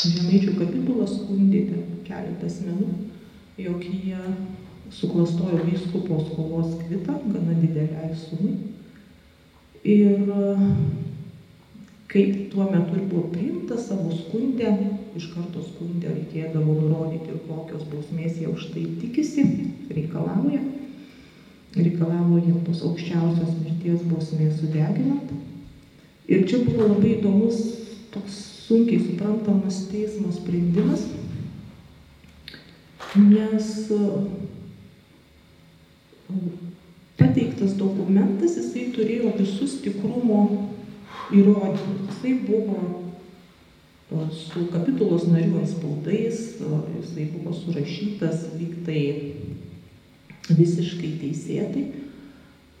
žemaičių 0.00 0.56
kapitulas 0.56 1.18
skundė 1.18 1.66
keletą 2.08 2.48
asmenų, 2.48 2.88
jog 3.58 3.84
jie 3.84 4.18
suklastojo 4.90 5.64
vyskupo 5.70 6.24
skolos 6.32 6.74
kvitą 6.82 7.18
gana 7.32 7.54
dideliai 7.60 8.14
sumai. 8.16 8.54
Ir 9.84 10.30
e, 10.30 10.56
kaip 12.08 12.50
tuo 12.52 12.68
metu 12.70 12.96
ir 12.96 13.08
buvo 13.10 13.28
priimta 13.32 13.78
savo 13.78 14.10
skundę, 14.16 14.70
iš 15.16 15.28
karto 15.34 15.62
skundę 15.62 16.12
reikėdavo 16.12 16.76
nurodyti, 16.80 17.36
kokios 17.48 17.84
bausmės 17.90 18.38
jie 18.40 18.48
už 18.50 18.70
tai 18.74 18.86
tikisi, 19.00 19.44
reikalauja. 19.90 20.62
Reikalavo 21.74 22.38
jiem 22.38 22.60
tos 22.66 22.84
aukščiausios 22.86 23.56
mirties 23.64 24.02
bausmės 24.10 24.60
sudeginant. 24.60 25.32
Ir 26.30 26.46
čia 26.48 26.62
buvo 26.64 26.86
labai 26.94 27.16
įdomus 27.18 27.58
toks 28.14 28.38
sunkiai 28.64 29.02
suprantamas 29.02 29.82
teismo 29.90 30.30
sprendimas, 30.32 31.02
nes 33.14 33.88
pateiktas 37.18 37.76
dokumentas, 37.78 38.56
jisai 38.58 38.88
turėjo 38.94 39.32
visus 39.38 39.78
tikrumo 39.84 40.70
įrodymus. 41.34 42.08
Jisai 42.10 42.34
buvo 42.46 43.04
su 44.34 44.66
kapitulos 44.72 45.28
narių 45.30 45.60
anspaudais, 45.62 46.40
jisai 46.58 47.28
buvo 47.32 47.54
surašytas 47.56 48.48
lyg 48.58 48.80
tai 48.86 49.02
visiškai 50.50 51.14
teisėtai, 51.22 51.84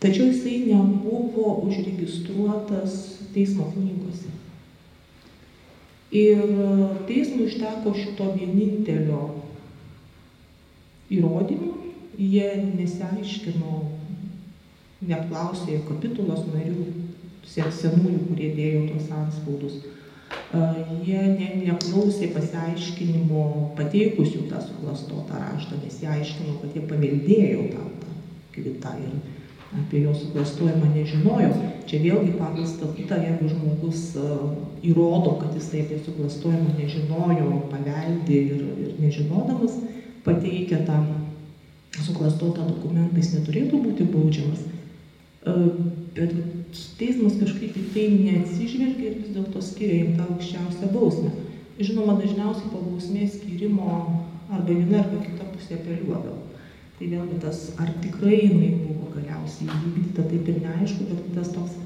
tačiau 0.02 0.28
jisai 0.28 0.58
nebuvo 0.66 1.60
užregistruotas 1.64 2.98
teismo 3.34 3.70
knygose. 3.72 4.34
Ir 6.14 6.42
teismui 7.08 7.48
užteko 7.48 7.94
šito 7.96 8.28
vienintelio 8.36 9.22
įrodymo, 11.16 11.72
jie 12.18 12.50
nesiaiškino, 12.78 13.80
neapklausė 15.04 15.80
kapitulos 15.88 16.46
narių, 16.52 16.86
senųjų, 17.54 18.20
kurie 18.28 18.54
dėjo 18.56 18.86
tos 18.92 19.10
anspaudus. 19.12 19.82
Jie 21.04 21.20
ne, 21.34 21.48
neklausė 21.60 22.30
pasiaiškinimo 22.34 23.44
pateikusių 23.78 24.46
tą 24.50 24.62
suklastotą 24.62 25.38
raštą, 25.40 25.78
nes 25.82 26.00
jie 26.02 26.10
aiškino, 26.10 26.58
kad 26.62 26.76
jie 26.76 26.84
paveldėjo 26.90 27.66
tą, 27.74 27.86
tą 28.02 28.14
kvitą 28.54 28.94
ir 29.02 29.16
apie 29.74 30.04
jo 30.04 30.12
suklastojimą 30.14 30.92
nežinojo. 30.94 31.50
Čia 31.90 31.98
vėlgi 32.04 32.36
pagal 32.38 32.66
statutą, 32.70 33.18
jeigu 33.22 33.50
žmogus 33.50 34.04
įrodo, 34.86 35.34
kad 35.42 35.56
jis 35.58 35.70
tai 35.72 35.82
apie 35.82 35.98
suklastojimą 36.06 36.76
nežinojo, 36.78 37.50
paveldė 37.72 38.38
ir, 38.54 38.62
ir 38.86 38.94
nežinodamas 39.02 39.80
pateikia 40.24 40.82
tą 40.88 41.00
suklastotą 42.02 42.66
dokumentą, 42.68 43.16
jis 43.20 43.34
neturėtų 43.36 43.80
būti 43.84 44.06
baudžiamas. 44.10 44.64
Bet 46.14 46.32
teismas 46.98 47.36
kažkaip 47.40 47.76
į 47.76 47.84
tai 47.94 48.06
neatsižvelgia 48.14 49.10
ir 49.10 49.18
vis 49.20 49.34
dėlto 49.36 49.62
skiria 49.62 50.00
jam 50.00 50.14
tą 50.18 50.28
aukščiausią 50.32 50.90
bausmę. 50.94 51.32
Žinoma, 51.78 52.16
dažniausiai 52.20 52.70
po 52.72 52.80
bausmės 52.86 53.36
skirimo 53.38 53.88
arba 54.48 54.70
viena 54.70 55.00
arba 55.02 55.20
kita 55.24 55.46
pusė 55.52 55.78
apeliuodavo. 55.78 56.40
Tai 56.98 57.08
vėlgi 57.10 57.40
tas, 57.42 57.64
ar 57.82 57.90
tikrai 58.02 58.36
jinai 58.38 58.70
buvo 58.84 59.10
galiausiai 59.16 59.66
įvykdyta, 59.66 60.28
taip 60.30 60.50
ir 60.52 60.60
neaišku, 60.62 61.08
bet 61.10 61.32
tas 61.34 61.50
toks 61.54 61.80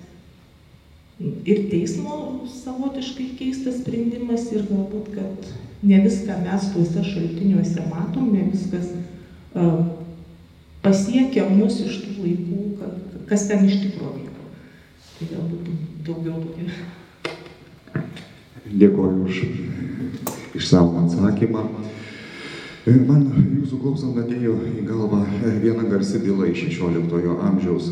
ir 1.49 1.65
teismo 1.71 2.47
savotiškai 2.53 3.33
keistas 3.39 3.81
sprendimas 3.81 4.47
ir 4.55 4.69
galbūt, 4.69 5.09
kad 5.17 5.49
ne 5.83 6.01
viską 6.05 6.41
mes 6.45 6.71
tuose 6.75 7.05
šaltiniuose 7.07 7.85
matom, 7.91 8.33
ne 8.35 8.49
viskas 8.53 8.91
uh, 9.55 9.85
pasiekia 10.83 11.49
mus 11.51 11.83
iš 11.85 12.01
tų 12.07 12.17
laikų, 12.23 12.65
kad, 12.81 13.21
kas 13.31 13.47
ten 13.51 13.69
iš 13.69 13.83
tikrųjų 13.85 14.29
Tai 15.19 15.27
galbūt 15.33 15.71
daugiau 16.07 16.37
tokia. 16.39 16.69
Dėkoju 18.71 19.25
už 19.27 19.39
išsamų 20.61 21.01
atsakymą. 21.01 21.65
Man 23.09 23.25
jūsų 23.35 23.81
klausant 23.83 24.21
atėjo 24.23 24.55
į 24.79 24.85
galvą 24.87 25.25
viena 25.59 25.89
garsi 25.91 26.21
byla 26.23 26.47
iš 26.53 26.69
16 26.69 27.35
amžiaus. 27.49 27.91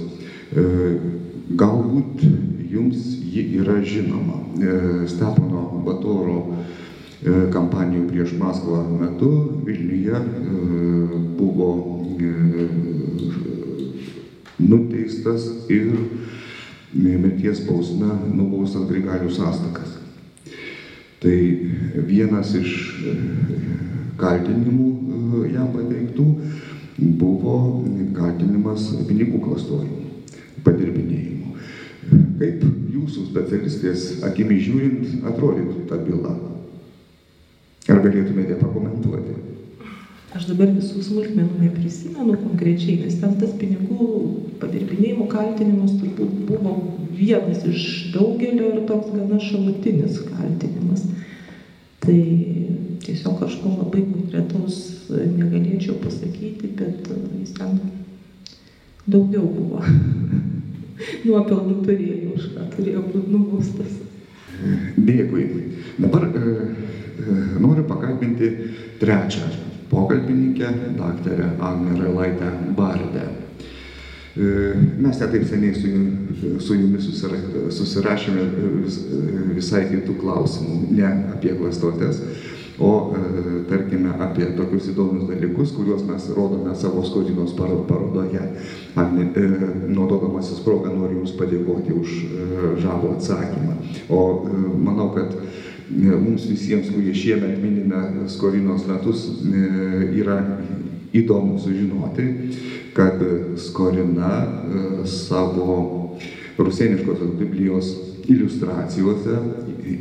Galbūt 1.58 2.22
jums 2.70 3.10
ji 3.26 3.48
yra 3.58 3.80
žinoma. 3.82 4.38
Stepono 5.10 5.82
Batoro 5.82 6.38
kampanijų 7.24 8.06
prieš 8.10 8.34
Maskvą 8.38 8.82
metu 9.00 9.30
Vilniuje 9.64 10.20
buvo 11.38 11.70
nuteistas 14.58 15.46
ir 15.72 15.92
mirties 16.92 17.60
bausme 17.66 18.08
nubaustas 18.32 18.88
Grigalius 18.88 19.40
Astakas. 19.40 19.96
Tai 21.20 21.36
vienas 22.08 22.52
iš 22.56 22.74
kaltinimų 24.20 25.46
jam 25.52 25.72
pateiktų 25.72 26.26
buvo 27.20 27.56
kaltinimas 28.16 28.90
pinigų 29.08 29.40
klastojimu, 29.44 30.04
padirbinėjimu. 30.64 31.56
Kaip 32.40 32.62
jūsų 32.92 33.26
specialistės 33.32 34.06
akimi 34.24 34.60
žiūrint 34.62 35.26
atrodytų 35.32 35.88
ta 35.90 35.98
byla? 36.00 36.55
Galėtumėte 38.06 38.54
pakomentuoti? 38.60 39.32
Aš 40.36 40.44
dabar 40.50 40.68
visų 40.70 41.00
smulkmenų 41.02 41.58
neprisimenu 41.62 42.36
konkrečiai, 42.38 43.00
nes 43.00 43.16
ten 43.18 43.34
tas 43.40 43.54
pinigų 43.58 44.06
padirbinėjimo 44.60 45.26
kaltinimas 45.32 45.96
turbūt 45.98 46.36
buvo 46.46 46.74
vienas 47.16 47.64
iš 47.66 48.12
daugelio 48.14 48.68
ir 48.74 48.84
toks 48.86 49.10
gana 49.14 49.40
šalutinis 49.42 50.20
kaltinimas. 50.28 51.02
Tai 52.04 52.18
tiesiog 53.06 53.40
kažko 53.40 53.74
labai 53.74 54.04
konkretaus 54.06 55.08
negalėčiau 55.10 55.98
pasakyti, 56.04 56.74
bet 56.78 57.10
jis 57.40 57.56
ten 57.56 57.80
daugiau 59.06 59.48
buvo. 59.50 59.82
Nuopelnų 61.26 61.80
turėjo, 61.82 62.36
už 62.36 62.52
ką 62.54 62.68
turėjo 62.76 63.02
būti 63.08 63.32
nubaustas. 63.34 63.98
Dėkui. 64.96 65.46
Dabar 65.98 66.26
e, 66.28 66.40
e, 66.40 67.36
noriu 67.60 67.84
pakalbinti 67.88 68.50
trečią 69.00 69.48
pokalbininkę, 69.90 70.68
daktarę 70.98 71.50
Agnę 71.60 72.00
Railaitę 72.00 72.50
Bardę. 72.76 73.26
E, 74.36 74.42
mes 74.98 75.20
netaip 75.20 75.46
seniai 75.48 75.74
su, 75.74 76.60
su 76.60 76.74
jumis 76.74 77.06
susirašėme 77.78 78.48
visai 79.56 79.86
kitų 79.92 80.18
klausimų, 80.20 80.80
ne 80.96 81.12
apie 81.36 81.54
klastotės, 81.56 82.20
o 82.78 82.90
e, 83.16 83.20
tarkime 83.70 84.14
apie 84.20 84.50
tokius 84.56 84.90
įdomius 84.92 85.28
dalykus, 85.30 85.74
kuriuos 85.76 86.04
mes 86.08 86.28
rodome 86.36 86.74
savo 86.76 87.04
skodinos 87.06 87.54
parodoje. 87.56 88.42
Agne, 88.96 89.28
e, 89.32 89.46
naudodamasis 89.88 90.60
progą 90.64 90.92
noriu 90.94 91.20
Jums 91.22 91.36
padėkoti 91.38 91.94
už 91.96 92.16
žavų 92.82 93.14
atsakymą. 93.16 93.78
O 94.12 94.20
manau, 94.76 95.10
kad 95.16 95.32
mums 95.90 96.48
visiems, 96.50 96.90
kurie 96.90 97.14
šiemet 97.14 97.60
minime 97.62 98.28
Skorinos 98.32 98.88
metus, 98.90 99.28
yra 100.18 100.40
įdomu 101.16 101.58
sužinoti, 101.58 102.26
kad 102.96 103.20
Skorina 103.56 104.32
e, 104.42 105.06
savo 105.06 106.16
rusieniškosios 106.58 107.30
Biblijos 107.38 107.96
iliustracijose 108.28 109.36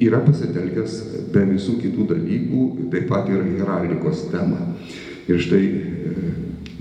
yra 0.05 0.21
pasitelkęs 0.25 0.95
be 1.33 1.45
visų 1.53 1.77
kitų 1.81 2.07
dalykų 2.11 2.65
taip 2.93 3.07
pat 3.11 3.29
ir 3.31 3.43
heraldikos 3.57 4.27
temą. 4.33 4.75
Ir 5.29 5.41
štai 5.41 5.63
e, 5.65 6.13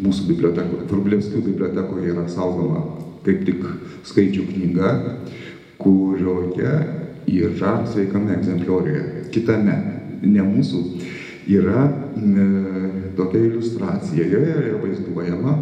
mūsų 0.05 0.29
bibliotekoje, 0.33 0.89
Vrublevskių 0.91 1.43
bibliotekoje 1.47 2.13
yra 2.13 2.27
saugoma 2.29 2.85
kaip 3.25 3.45
tik 3.47 3.63
skaičių 4.05 4.45
knyga, 4.51 4.91
kurioje 5.81 6.75
yra 7.33 7.79
sveikame 7.89 8.35
egzemplioriuje, 8.37 9.05
kitame, 9.33 9.79
ne 10.25 10.45
mūsų, 10.45 10.83
yra 11.55 11.87
e, 11.89 12.49
tokia 13.17 13.47
iliustracija, 13.49 14.29
joje 14.29 14.59
yra 14.59 14.83
vaizduojama 14.83 15.57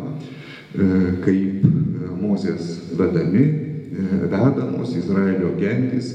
E, 0.73 0.85
kaip 1.21 1.65
e, 1.69 2.11
Mozės 2.17 2.69
vedami, 2.97 3.43
e, 3.45 4.05
vedamos 4.33 4.95
Izraelio 4.97 5.51
gentis 5.59 6.15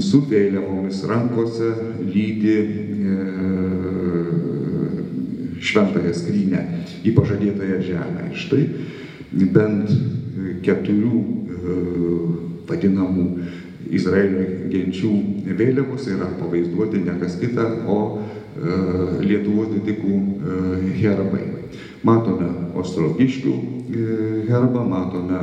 su 0.00 0.22
vėliavomis 0.30 1.02
rankose 1.08 1.70
lydi 2.08 2.56
šventąją 5.64 6.12
skrynę 6.16 6.62
į 7.04 7.12
pažadėtąją 7.16 7.80
žemę. 7.84 8.28
Ir 8.30 8.38
štai 8.40 8.64
bent 9.54 9.92
keturių 10.64 11.20
vadinamų 12.68 13.26
Izraelio 13.94 14.44
genčių 14.72 15.10
vėliavos 15.58 16.08
yra 16.12 16.30
pavaizduoti 16.38 17.04
ne 17.04 17.18
kas 17.20 17.36
kita, 17.40 17.68
o 17.86 17.98
Lietuvos 19.24 19.72
didikų 19.74 20.18
herbai. 21.00 21.63
Matome 22.04 22.50
Ostrogiškių 22.76 23.52
e, 23.54 24.06
herbą, 24.50 24.82
matome 24.88 25.40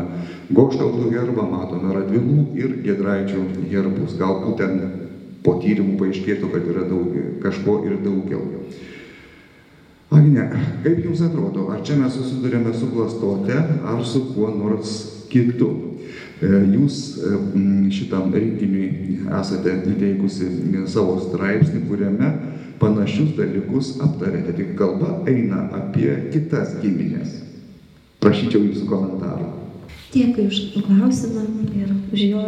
Goštautų 0.53 1.09
herbą, 1.09 1.47
matome 1.49 1.95
Radvilų 1.95 2.43
ir 2.59 2.75
Gedraičių 2.85 3.45
herbus. 3.71 4.13
Galbūt 4.19 4.61
ten 4.61 4.75
po 5.41 5.55
tyrimų 5.63 5.97
paaiškėtų, 5.97 6.51
kad 6.53 6.67
yra 6.69 6.85
daug, 6.85 7.15
kažko 7.41 7.79
ir 7.89 7.97
daugiau. 8.05 8.43
Agne, 10.11 10.49
kaip 10.83 10.99
Jums 11.05 11.23
atrodo, 11.25 11.69
ar 11.71 11.81
čia 11.87 11.95
mes 11.97 12.13
susidurėme 12.13 12.75
su 12.75 12.91
klastote, 12.91 13.57
ar 13.87 14.03
su 14.05 14.25
kuo 14.35 14.51
nors 14.53 14.97
kitu? 15.31 15.71
E, 16.41 16.49
jūs 16.75 17.01
e, 17.17 17.35
šitam 17.95 18.29
rinkiniui 18.35 19.21
esate 19.39 19.79
įteikusi 19.95 20.51
savo 20.91 21.17
straipsnį, 21.25 21.85
kuriame 21.89 22.31
panašius 22.81 23.35
dalykus 23.37 23.95
aptarėte, 24.01 24.55
tik 24.57 24.75
kalba 24.79 25.21
eina 25.29 25.67
apie 25.77 26.09
kitas 26.33 26.75
giminės. 26.81 27.37
Prašyčiau 28.21 28.61
jūsų 28.67 28.85
komentarų. 28.89 29.47
Dėkui 30.11 30.47
už 30.49 30.57
klausimą 30.75 31.45
ir 31.79 31.91
už 32.11 32.23
jo 32.25 32.41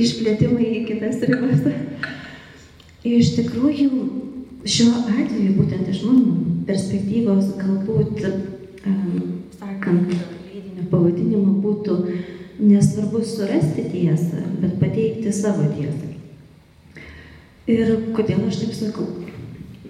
išplėtimą 0.00 0.62
į 0.64 0.82
kitas 0.88 1.20
ribas. 1.28 1.66
Iš 3.02 3.32
tikrųjų, 3.36 3.90
šiuo 4.62 4.92
atveju, 5.10 5.56
būtent 5.58 5.90
iš 5.90 6.04
mano 6.06 6.36
perspektyvos, 6.68 7.50
galbūt, 7.58 8.22
um, 8.86 9.16
sakant, 9.58 10.14
leidinio 10.46 10.86
pavadinimo 10.90 11.56
būtų 11.64 11.98
nesvarbu 12.62 13.24
surasti 13.26 13.88
tiesą, 13.90 14.44
bet 14.62 14.78
pateikti 14.80 15.34
savo 15.34 15.66
tiesą. 15.74 16.12
Ir 17.70 17.92
kodėl 18.14 18.46
aš 18.46 18.62
taip 18.62 18.78
sakau? 18.78 19.21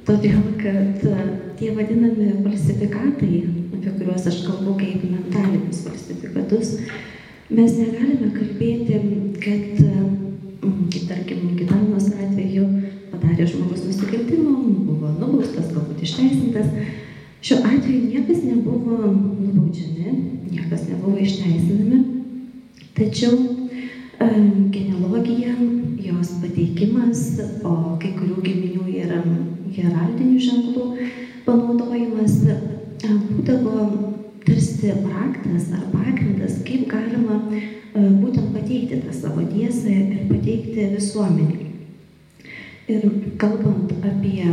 Todėl, 0.03 0.41
kad 0.59 1.05
e, 1.07 1.25
tie 1.61 1.71
vadinami 1.77 2.33
falsifikatai, 2.43 3.37
apie 3.77 3.93
kuriuos 3.99 4.25
aš 4.27 4.41
kalbu 4.49 4.75
kaip 4.81 5.05
mentalinius 5.07 5.85
falsifikatus, 5.87 6.73
mes 7.53 7.77
negalime 7.79 8.33
kalbėti, 8.35 8.99
kad, 9.45 9.85
kaip 10.91 11.07
tarkim, 11.07 11.45
Gitanos 11.55 12.09
atveju 12.17 12.67
padarė 13.13 13.47
žmogus 13.47 13.87
nusikaltimą, 13.87 14.57
buvo 14.89 15.13
nubaustas, 15.21 15.71
galbūt 15.71 16.03
išteisintas. 16.03 16.75
Šiuo 17.43 17.61
atveju 17.63 18.03
niekas 18.09 18.43
nebuvo 18.47 18.99
nubaudžiami, 19.07 20.19
niekas 20.51 20.89
nebuvo 20.91 21.15
išteisinami, 21.23 22.03
tačiau 22.99 23.39
genealogija, 24.19 25.55
jos 26.03 26.37
pateikimas, 26.43 27.25
o 27.67 27.99
kai 28.03 28.17
kurių 28.19 28.43
giminių 28.43 28.87
yra 28.99 29.23
heraldinių 29.77 30.39
ženklų 30.43 30.87
panaudojimas 31.47 32.39
e, 32.47 32.57
būdavo 33.03 34.13
tarsi 34.47 34.93
raktas 34.93 35.71
ar 35.77 35.87
pagrindas, 35.93 36.61
kaip 36.67 36.89
galima 36.91 37.39
e, 37.49 37.63
būtent 37.95 38.53
pateikti 38.55 39.01
tą 39.05 39.15
savo 39.17 39.45
tiesą 39.49 39.91
ir 39.93 40.25
pateikti 40.31 40.91
visuomeniai. 40.97 41.69
Ir 42.93 43.05
kalbant 43.41 43.93
apie 44.05 44.45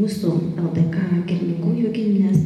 mūsų 0.00 0.30
LDK 0.62 1.24
kilmingųjų 1.28 1.90
giminės, 1.92 2.44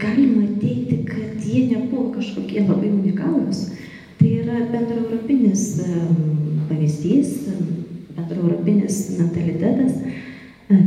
galima 0.00 0.46
teikti, 0.60 1.00
kad 1.08 1.42
jie 1.44 1.66
nebuvo 1.72 2.12
kažkokie 2.14 2.62
labai 2.64 2.92
unikalūs. 2.94 3.66
Tai 4.20 4.30
yra 4.30 4.62
bendraeuropinis 4.70 5.66
pavyzdys, 6.70 7.34
bendraeuropinis 8.16 9.00
mentalitetas, 9.18 9.98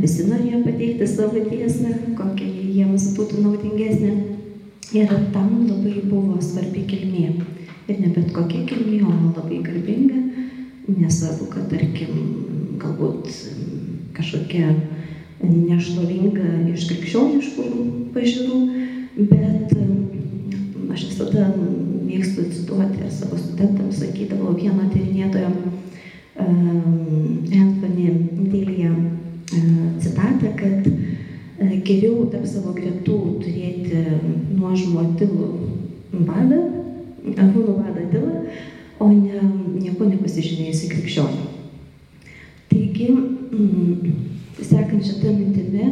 visi 0.02 0.26
norėjo 0.28 0.63
pateikti 0.66 1.08
savo 1.10 1.44
tiesą, 1.50 1.94
kokia 2.18 2.48
jiems 2.48 3.12
būtų 3.18 3.44
naudingesnė. 3.46 4.16
Ir 4.96 5.12
tam 5.34 5.68
labai 5.68 6.02
buvo 6.08 6.38
svarbi 6.42 6.86
kilmė. 6.88 7.28
Ir 7.88 8.00
ne 8.00 8.12
bet 8.16 8.32
kokia 8.36 8.63
kilmė, 8.70 9.02
o 9.04 9.16
labai 9.36 9.60
garbinga. 9.66 10.22
Nesvarbu, 10.88 11.50
kad 11.52 11.68
tarkim, 11.72 12.22
galbūt 12.80 13.28
kažkokia 14.16 14.72
nešlovinga 15.44 16.72
iš 16.72 16.88
krikščioniškų 16.90 17.66
pažiūrų, 18.16 18.62
bet 19.30 19.76
aš 20.96 21.04
visada 21.12 21.50
mėgstu 22.08 22.48
cituoti 22.54 23.04
ir 23.04 23.12
savo 23.13 23.38
studentams 23.38 24.00
sakydavau 24.02 24.56
vieno 24.58 24.88
tyrinėtojo 24.94 25.52
Anthony 26.38 28.08
Dėlėje 28.52 28.91
citatą, 30.04 30.52
kad 30.60 30.88
geriau 31.88 32.28
tarp 32.32 32.45
savo 32.47 32.73
gretų 32.78 33.17
turėti 33.41 34.04
nuožmo 34.58 35.06
tilų 35.19 35.47
vadą, 36.28 36.60
avūnų 37.34 37.78
vadą 37.80 38.06
tilą, 38.12 38.43
o 39.00 39.08
ne 39.12 39.41
nieko 39.82 40.10
nepasižymėjusi 40.10 40.91
krikščionį. 40.93 41.43
Taigi, 42.71 43.08
sekant 44.62 45.06
šitą 45.06 45.34
mintimį, 45.34 45.86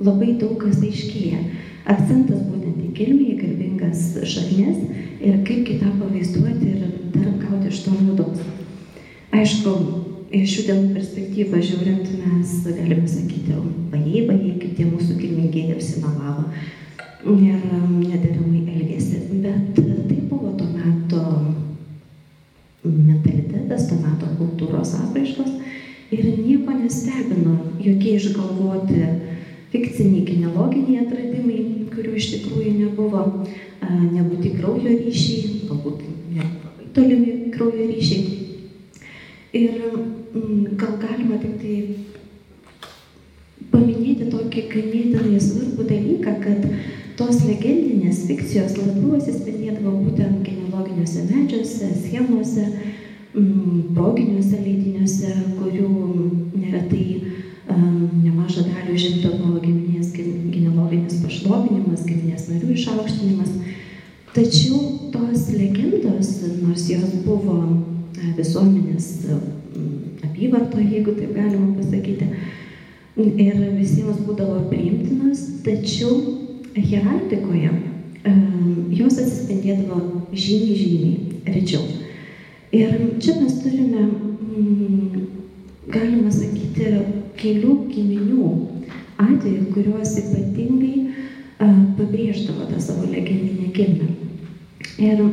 labai 0.00 0.34
daug 0.40 0.56
kas 0.60 0.80
aiškėja. 0.80 1.40
Akcentas 1.90 2.40
būtent 2.46 2.80
į 2.84 2.90
kilmę, 2.96 3.24
į 3.32 3.38
garbingas 3.40 4.00
šaknis 4.28 4.78
Aišku, 9.40 9.70
iš 10.36 10.50
šių 10.52 10.62
dienų 10.66 10.88
perspektyvą 10.92 11.60
žiūrint, 11.64 12.08
mes 12.20 12.50
galime 12.66 13.06
sakyti, 13.08 13.54
vajai, 13.88 14.24
vajai, 14.28 14.50
kaip 14.60 14.74
tie 14.76 14.84
mūsų 14.84 15.14
kilmingieji 15.16 15.76
apsimelavo 15.78 16.44
ir 17.24 17.62
nederamai 18.02 18.66
elgėsi. 18.68 19.22
Bet 19.40 19.78
tai 19.78 20.18
buvo 20.28 20.52
to 20.58 20.66
meto 20.74 21.22
mentalitetas, 22.84 23.86
to 23.88 23.96
meto 24.02 24.28
kultūros 24.42 24.92
apraiškos 25.06 25.56
ir 26.12 26.28
nieko 26.42 26.76
nestebino 26.76 27.56
jokie 27.80 28.18
išgalvoti 28.18 29.06
fikciniai 29.72 30.26
genealoginiai 30.28 31.06
atradimai, 31.06 31.62
kurių 31.94 32.12
iš 32.20 32.28
tikrųjų 32.34 32.76
nebuvo, 32.76 33.24
nebūti 33.88 34.52
kraujo 34.58 35.00
ryšiai, 35.00 35.64
galbūt 35.70 36.04
labai 36.36 36.92
tolimi 36.92 37.54
kraujo 37.56 37.88
ryšiai. 37.88 38.40
Ir 39.52 39.80
gal 40.78 40.92
galima 41.02 41.40
tik 41.42 41.56
tai 41.58 41.76
paminėti 43.72 44.28
tokį 44.30 44.62
ganėtinai 44.70 45.40
svarbų 45.42 45.86
dalyką, 45.88 46.34
kad 46.44 46.68
tos 47.18 47.42
legendinės 47.48 48.22
fikcijos 48.28 48.76
labiau 48.78 49.16
atsispindėdavo 49.18 49.96
būtent 50.04 50.44
genealoginiuose 50.46 51.26
medžiuose, 51.32 51.90
schemose, 52.04 52.68
proginiuose 53.34 54.62
leidiniuose, 54.62 55.34
kurių 55.58 55.90
neretai 56.54 57.04
nemažą 57.74 58.68
dalį 58.70 58.94
užimdavo 58.94 59.58
giminės 59.66 60.14
genealoginis 60.14 61.18
pašlovinimas, 61.24 62.06
giminės 62.06 62.46
narių 62.52 62.74
išaukštinimas. 62.78 63.52
Tačiau 64.30 65.10
tos 65.10 65.48
legendos, 65.50 66.36
nors 66.62 66.86
jos 66.86 67.18
buvo 67.26 67.58
visuomenės 68.36 69.06
apyvartoje, 70.26 70.86
jeigu 70.96 71.14
taip 71.16 71.32
galima 71.36 71.74
pasakyti, 71.78 72.26
ir 73.20 73.56
visiems 73.76 74.20
būdavo 74.26 74.66
priimtinos, 74.70 75.42
tačiau 75.66 76.14
heraldikoje 76.76 77.70
jos 78.94 79.18
atsispindėdavo 79.18 80.00
žymiai, 80.32 80.76
žymiai 80.76 81.54
rečiau. 81.56 81.84
Ir 82.76 82.92
čia 83.22 83.34
mes 83.40 83.56
turime, 83.64 84.04
galima 85.90 86.30
sakyti, 86.30 86.92
kelių 87.40 87.72
giminių 87.90 88.50
atvejų, 89.20 89.64
kuriuos 89.74 90.12
ypatingai 90.20 90.96
pabrėždavo 91.60 92.68
tą 92.70 92.78
savo 92.80 93.08
legendinę 93.10 93.72
kilmę. 93.76 94.12
Ir 95.00 95.24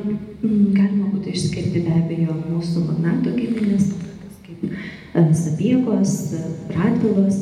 galima 0.41 1.10
būtų 1.13 1.32
išskirti 1.34 1.84
be 1.86 1.93
abejo 1.97 2.36
mūsų 2.38 2.84
magnato 2.88 3.34
giminės, 3.38 3.91
kaip 4.45 4.60
Sapiegos, 5.34 6.13
Radvilos, 6.76 7.39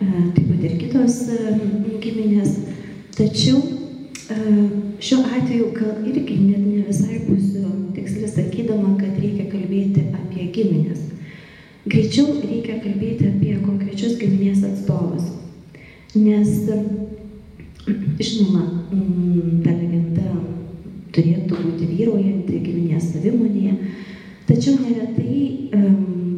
taip 0.00 0.44
pat 0.50 0.66
ir 0.68 0.76
kitos 0.82 1.22
giminės. 2.04 2.58
Tačiau 3.16 3.62
šiuo 5.04 5.22
atveju 5.22 5.70
gal 5.76 6.04
irgi 6.08 6.36
net 6.42 6.60
ne 6.64 6.82
visai 6.88 7.22
būsiu 7.24 7.70
tiksliai 7.96 8.28
sakydama, 8.28 8.96
kad 9.00 9.16
reikia 9.20 9.48
kalbėti 9.52 10.04
apie 10.12 10.50
giminės. 10.52 11.00
Greičiau 11.84 12.38
reikia 12.40 12.80
kalbėti 12.82 13.28
apie 13.28 13.56
konkrečius 13.60 14.16
giminės 14.20 14.64
atstovus. 14.64 15.30
Nes, 16.14 16.68
žinoma, 18.20 18.62
vyraujanti 21.94 22.60
giminės 22.66 23.12
savimonėje, 23.14 23.76
tačiau 24.48 24.76
neretai 24.82 25.70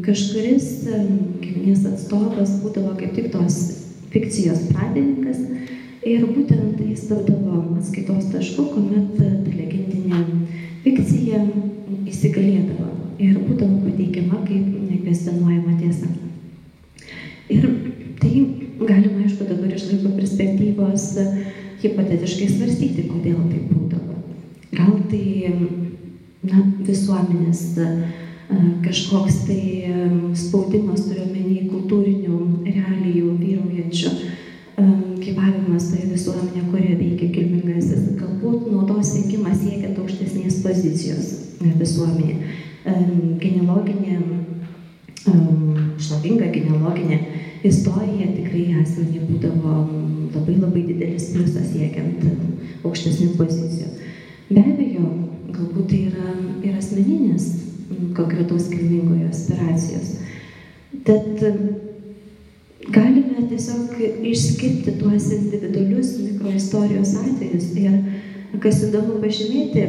kažkuris 0.07 0.69
giminės 1.43 1.87
atstovas 1.89 2.59
būdavo 2.63 2.95
kaip 3.01 3.17
tik 3.17 3.33
tos 3.35 3.57
fikcijos 4.15 4.69
pradininkas 4.71 5.41
ir 6.07 6.27
būtent 6.31 6.79
jis 6.87 7.09
tapdavo 7.11 7.65
atskaitos 7.81 8.29
tašku, 8.31 8.69
kuomet 8.75 9.17
ta 9.19 9.31
legendinė 9.51 10.23
fikcija 10.85 11.41
įsigalėdavo 12.07 12.93
ir 13.23 13.41
būdavo 13.41 13.81
pateikiama 13.83 14.45
kaip 14.47 14.71
nekvestionuojama 14.93 15.75
tiesa. 15.81 16.09
Ir 17.51 17.67
tai 18.21 18.33
galima, 18.81 19.25
aišku, 19.25 19.47
dabar 19.49 19.73
iš 19.75 19.89
laiko 19.91 20.13
perspektyvos 20.17 21.09
hipotetiškai 21.83 22.49
svarstyti, 22.51 23.07
kodėl 23.11 23.39
tai 23.51 23.63
būdavo. 23.71 24.17
Gal 24.77 24.97
tai 25.11 25.53
na, 26.47 26.63
visuomenės 26.87 27.63
kažkoks 28.85 29.43
tai 29.49 29.61
spaudimas 30.39 31.07
turiuomenį 31.09 31.63
kultūrinių 31.71 32.41
realijų 32.67 33.33
vyraujančių 33.41 34.13
gyvavimas 34.77 35.89
toje 35.91 36.11
visuomenėje, 36.13 36.67
kurioje 36.71 36.97
veikia 37.01 37.31
kilmingasis, 37.33 38.11
galbūt 38.21 38.69
naudos 38.71 39.15
siekimas 39.15 39.63
siekiant 39.63 39.99
aukštesnės 40.03 40.61
pozicijos 40.65 41.33
visuomenėje. 41.81 42.37
Genealoginė, 43.43 44.19
šlovinga 46.07 46.53
genealoginė 46.55 47.19
istorija 47.67 48.29
tikrai 48.37 48.67
asmenį 48.83 49.25
būdavo 49.31 49.79
labai 50.37 50.59
labai 50.61 50.85
didelis 50.93 51.33
pliusas 51.33 51.73
siekiant 51.73 52.21
aukštesnių 52.85 53.33
pozicijų. 53.41 53.89
Be 54.47 54.63
abejo, 54.63 55.09
galbūt 55.51 55.89
tai 55.91 56.01
yra 56.07 56.35
ir 56.63 56.77
asmeninės 56.79 57.49
konkretaus 58.15 58.69
kilmingojo 58.71 59.27
aspiracijos. 59.33 60.13
Tad 61.07 61.43
galime 62.95 63.47
tiesiog 63.51 63.97
išskirti 64.31 64.95
tuos 65.01 65.27
individualius 65.35 66.13
mikroistorijos 66.21 67.17
atvejus 67.25 67.73
ir 67.81 67.99
kas 68.63 68.85
įdomu 68.87 69.19
pažymėti, 69.25 69.83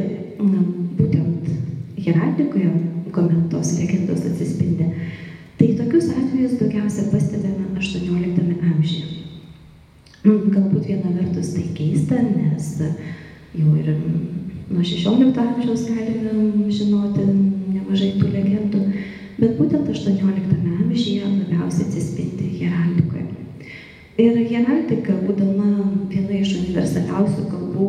būtent 0.98 1.46
hierarchikoje, 1.98 2.72
kuomet 3.14 3.46
tos 3.52 3.76
legendos 3.78 4.26
atsispindi, 4.26 4.90
tai 5.60 5.70
tokius 5.78 6.10
atvejus 6.12 6.58
daugiausia 6.58 7.06
pastebėme 7.12 7.70
18 7.78 8.58
amžiuje. 8.72 9.14
Galbūt 10.26 10.90
viena 10.90 11.14
vertus 11.14 11.54
tai 11.54 11.70
keista, 11.78 12.18
nes 12.18 12.74
jau 13.54 13.72
ir 13.78 13.94
nuo 14.70 14.84
16 14.84 15.38
amžiaus 15.40 15.86
galime 15.88 16.70
žinoti 16.70 17.24
nemažai 17.74 18.12
tų 18.20 18.32
legendų, 18.34 18.80
bet 19.38 19.56
būtent 19.56 19.88
18 19.88 20.58
amžiuje 20.82 21.24
labiausiai 21.24 21.86
atsispindi 21.86 22.50
heraldikoje. 22.60 23.26
Ir 24.18 24.40
heraldika, 24.50 25.14
būdama 25.24 25.70
viena 26.10 26.40
iš 26.40 26.56
universaliausių 26.58 27.46
kalbų, 27.52 27.88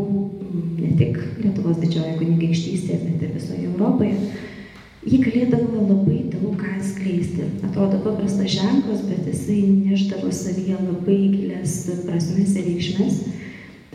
ne 0.80 0.94
tik 1.00 1.18
Lietuvos 1.42 1.80
didžiojo 1.82 2.16
kunigaikštystėje, 2.20 3.00
bet 3.08 3.26
ir 3.26 3.34
visoje 3.36 3.66
Europoje, 3.66 4.14
ji 5.10 5.20
galėdavo 5.24 5.84
labai 5.88 6.22
daug 6.32 6.54
ką 6.60 6.76
atskleisti. 6.78 7.48
Atrodo 7.66 8.00
paprastas 8.06 8.54
ženklas, 8.56 9.04
bet 9.10 9.28
jisai 9.28 9.62
neždavo 9.68 10.32
savyje 10.32 10.78
labai 10.80 11.20
gilias 11.34 11.82
prasmes 12.06 12.56
ir 12.56 12.68
reikšmes. 12.72 13.20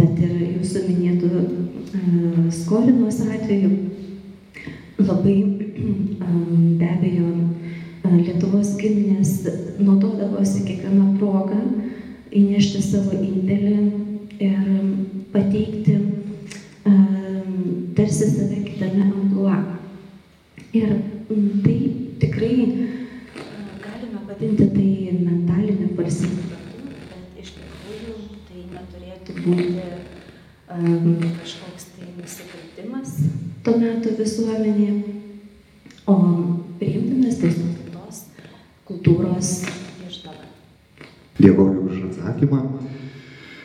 Tad 0.04 0.18
ir 0.20 0.32
jūsų 0.58 0.80
minėtų 0.84 1.28
uh, 1.32 2.40
skolinos 2.52 3.22
atveju 3.24 3.70
labai 5.00 5.36
be 6.80 6.88
abejo 6.90 7.28
uh, 7.30 8.10
Lietuvos 8.12 8.74
giminės 8.76 9.30
naudodavosi 9.80 10.66
kiekvieną 10.66 11.14
progą 11.16 11.62
įnešti 12.36 12.82
savo 12.84 13.16
indėlį 13.16 13.78
ir 14.44 14.68
pateikti 15.32 15.96
tarsi 17.96 18.28
save 18.28 18.60
kitame 18.68 19.08
amplua. 19.08 19.56
Ir 20.76 20.98
nusikaltimas 32.74 33.18
to 33.62 33.78
meto 33.78 34.10
visuomenėje, 34.18 35.02
o 36.06 36.14
priimtinas 36.78 37.38
tiesiog 37.40 37.92
tos 37.92 38.24
kultūros 38.84 39.64
išdava. 40.06 40.44
Dėkoju 41.38 41.84
už 41.88 42.02
atsakymą. 42.10 42.60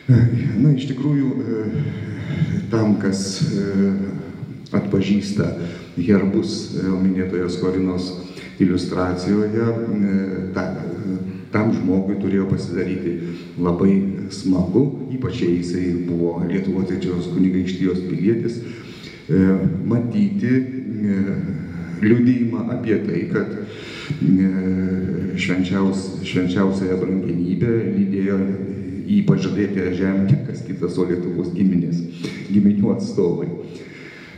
Na, 0.08 0.72
iš 0.74 0.88
tikrųjų, 0.90 1.28
tam, 2.70 2.96
kas 2.98 3.44
atpažįsta 4.72 5.52
herbus 5.98 6.76
minėtoje 6.80 7.50
Skorinos 7.50 8.10
iliustracijoje, 8.60 9.66
ta, 10.54 10.64
tam 11.52 11.72
žmogui 11.74 12.18
turėjo 12.20 12.48
pasidaryti 12.50 13.16
labai 13.58 14.28
smagu, 14.32 15.08
ypač 15.14 15.42
jei 15.42 15.58
jisai 15.60 15.86
buvo 16.06 16.38
Lietuvos 16.46 16.88
trečios 16.88 17.28
kunigaikštijos 17.34 18.06
pilietis, 18.08 18.60
matyti 19.86 20.52
liudėjimą 22.00 22.64
apie 22.74 22.96
tai, 23.04 23.20
kad 23.30 23.52
švenčiaus, 25.40 26.06
švenčiausiąją 26.26 26.96
brangenybę 26.98 27.76
lydėjo 27.94 28.38
ypač 29.10 29.46
žadėtėje 29.46 29.94
žemė, 29.98 30.24
ne 30.28 30.38
kas 30.46 30.62
kitas, 30.66 30.98
o 30.98 31.06
Lietuvos 31.08 31.50
giminės, 31.54 32.00
giminių 32.50 32.92
atstovai. 32.94 33.48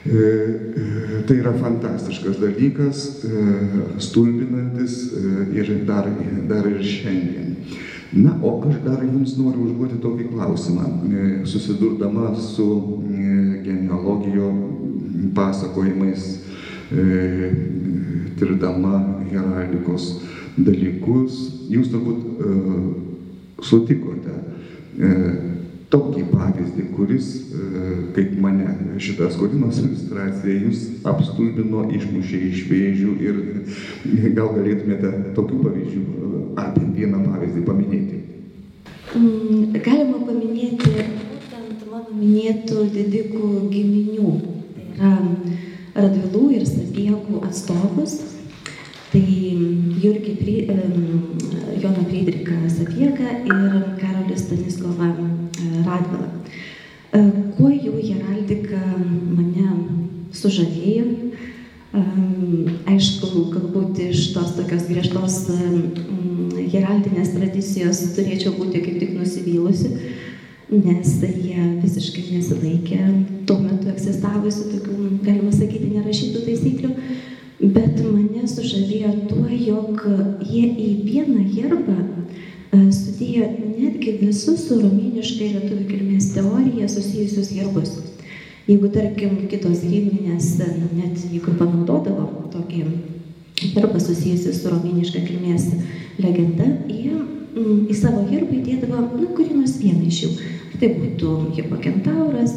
E, 0.03 0.11
e, 0.11 1.21
tai 1.29 1.37
yra 1.39 1.53
fantastiškas 1.55 2.41
dalykas, 2.43 3.05
e, 3.23 3.43
stulbinantis 4.03 4.97
ir 5.55 5.73
dar, 5.87 6.09
dar 6.51 6.67
ir 6.67 6.83
šiandien. 6.83 7.53
Na, 8.13 8.35
o 8.45 8.59
aš 8.69 8.81
dar 8.85 9.05
jums 9.07 9.39
noriu 9.39 9.69
užduoti 9.69 10.01
tokį 10.03 10.27
klausimą, 10.35 10.89
susidurdama 11.49 12.35
su 12.37 12.67
genealogijo 13.65 14.51
pasakojimais, 15.37 16.29
tirdama 18.39 18.99
heraldikos 19.31 20.09
dalykus, 20.59 21.39
jūs 21.73 21.89
turbūt 21.93 23.63
sutikote 23.65 24.35
tokį 25.93 26.25
pavyzdį, 26.31 26.85
kuris, 26.97 27.29
e, 27.53 27.67
kaip 28.17 28.33
mane 28.41 28.97
šitas 29.03 29.37
kodinos 29.41 29.81
iliustracija, 29.83 30.55
jūs 30.65 30.87
apstulbino, 31.09 31.85
išmušė 31.99 32.41
iš 32.49 32.63
vėžių 32.71 33.17
ir 33.27 33.41
gal 34.39 34.55
galėtumėte 34.57 35.13
tokių 35.37 35.61
pavyzdžių 35.67 36.03
e, 36.03 36.33
ar 36.63 36.73
bent 36.79 36.97
vieną 36.97 37.21
pavyzdį 37.27 37.67
paminėti. 37.69 38.23
Mm, 39.13 39.77
galima 39.85 40.23
paminėti 40.25 40.95
būtent 40.97 41.85
mano 41.93 42.17
minėtų 42.17 42.89
didikų 42.97 43.53
giminių. 43.75 44.37
Radvilų 45.03 46.45
ir 46.57 46.67
Sapiegų 46.69 47.43
atstovus. 47.47 48.21
Tai 49.13 49.21
Jurgį, 50.01 50.35
Joną 51.83 52.05
Friedrichą 52.09 52.55
Sapiegą 52.73 53.35
ir 53.45 53.75
Karolį 54.01 54.39
Stanislavą 54.41 55.11
Radvilą. 55.85 56.31
E, 57.13 57.21
kuo 57.59 57.69
jų 57.69 57.99
heraldika 57.99 58.81
mane 58.97 59.67
sužavėjo, 60.33 61.05
e, 61.93 62.05
aišku, 62.95 63.45
galbūt 63.53 64.01
iš 64.07 64.31
tos 64.33 64.55
tokios 64.57 64.89
griežtos 64.89 65.37
heraldinės 66.73 67.35
tradicijos 67.37 68.01
turėčiau 68.17 68.55
būti 68.57 68.81
kaip 68.81 68.97
tik 69.03 69.13
nusivylusi, 69.19 69.93
nes 70.73 71.15
jie 71.21 71.69
visiškai 71.85 72.27
nesilaikė 72.31 73.01
tuo 73.49 73.59
metu 73.63 73.91
egzistavusių 73.93 74.71
tokių, 74.77 74.97
galima 75.27 75.53
sakyti, 75.55 75.93
nerašytų 75.97 76.47
taisyklių, 76.47 76.95
bet 77.63 78.01
mane 78.05 78.49
sužavėjo 78.51 79.13
tuo, 79.31 79.47
jog 79.53 80.07
jie 80.49 80.67
į 80.67 80.91
vieną 81.07 81.47
herbą 81.55 82.01
E, 82.73 82.79
sudėjo 82.89 83.51
netgi 83.77 84.15
visus 84.23 84.63
su 84.65 84.79
romėniškai 84.81 85.51
lietuvių 85.53 85.83
kilmės 85.91 86.31
teorija 86.33 86.87
susijusius 86.89 87.51
herbus. 87.53 87.91
Jeigu, 88.65 88.89
tarkim, 88.95 89.35
kitos 89.51 89.83
giminės, 89.85 90.55
e, 90.65 90.69
net 90.97 91.21
jeigu 91.27 91.53
panaudodavo 91.59 92.47
tokį 92.55 92.87
herbą 93.75 94.01
susijusi 94.01 94.55
su 94.57 94.73
romėniška 94.73 95.21
kilmės 95.27 95.67
legenda, 96.23 96.71
jie 96.89 97.13
mm, 97.13 97.91
į 97.93 97.99
savo 97.99 98.25
herbą 98.31 98.57
įdėdavo, 98.63 99.05
nu, 99.19 99.29
kurį 99.37 99.59
nors 99.59 99.77
vieną 99.83 100.09
iš 100.09 100.23
jų. 100.25 100.33
Tai 100.81 100.95
būtų 100.97 101.35
hipokentauras, 101.59 102.57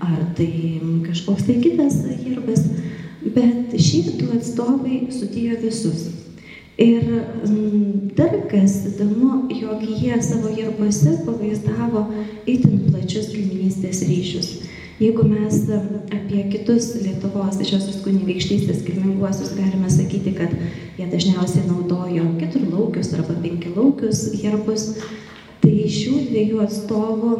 ar 0.00 0.18
tai 0.36 0.80
kažkoks 1.06 1.46
tai 1.46 1.56
kitas 1.62 2.02
herbas, 2.24 2.66
bet 3.34 3.74
du 4.20 4.28
atstovai 4.36 5.06
sudėjo 5.10 5.60
visus. 5.64 6.06
Ir 6.76 7.04
mm, 7.08 8.12
dar 8.18 8.34
kas 8.50 8.82
įdomu, 8.90 9.46
jog 9.48 9.80
jie 9.80 10.16
savo 10.20 10.50
herbuose 10.52 11.14
pavaizdavo 11.24 12.02
itin 12.44 12.82
plačius 12.90 13.30
giminystės 13.32 14.02
ryšius. 14.04 14.50
Jeigu 15.00 15.24
mes 15.28 15.56
apie 15.68 16.42
kitus 16.52 16.90
Lietuvos 17.00 17.56
didžiosios 17.60 17.98
kunigaikštystės 18.04 18.78
kilminguosius 18.84 19.54
galime 19.56 19.88
sakyti, 19.92 20.32
kad 20.36 20.52
jie 20.96 21.08
dažniausiai 21.12 21.66
naudojo 21.68 22.24
keturlaukius 22.40 23.12
arba 23.16 23.36
penkilaukius 23.42 24.22
herbus, 24.40 24.86
tai 25.62 25.86
šių 25.92 26.18
dviejų 26.30 26.60
atstovų 26.64 27.32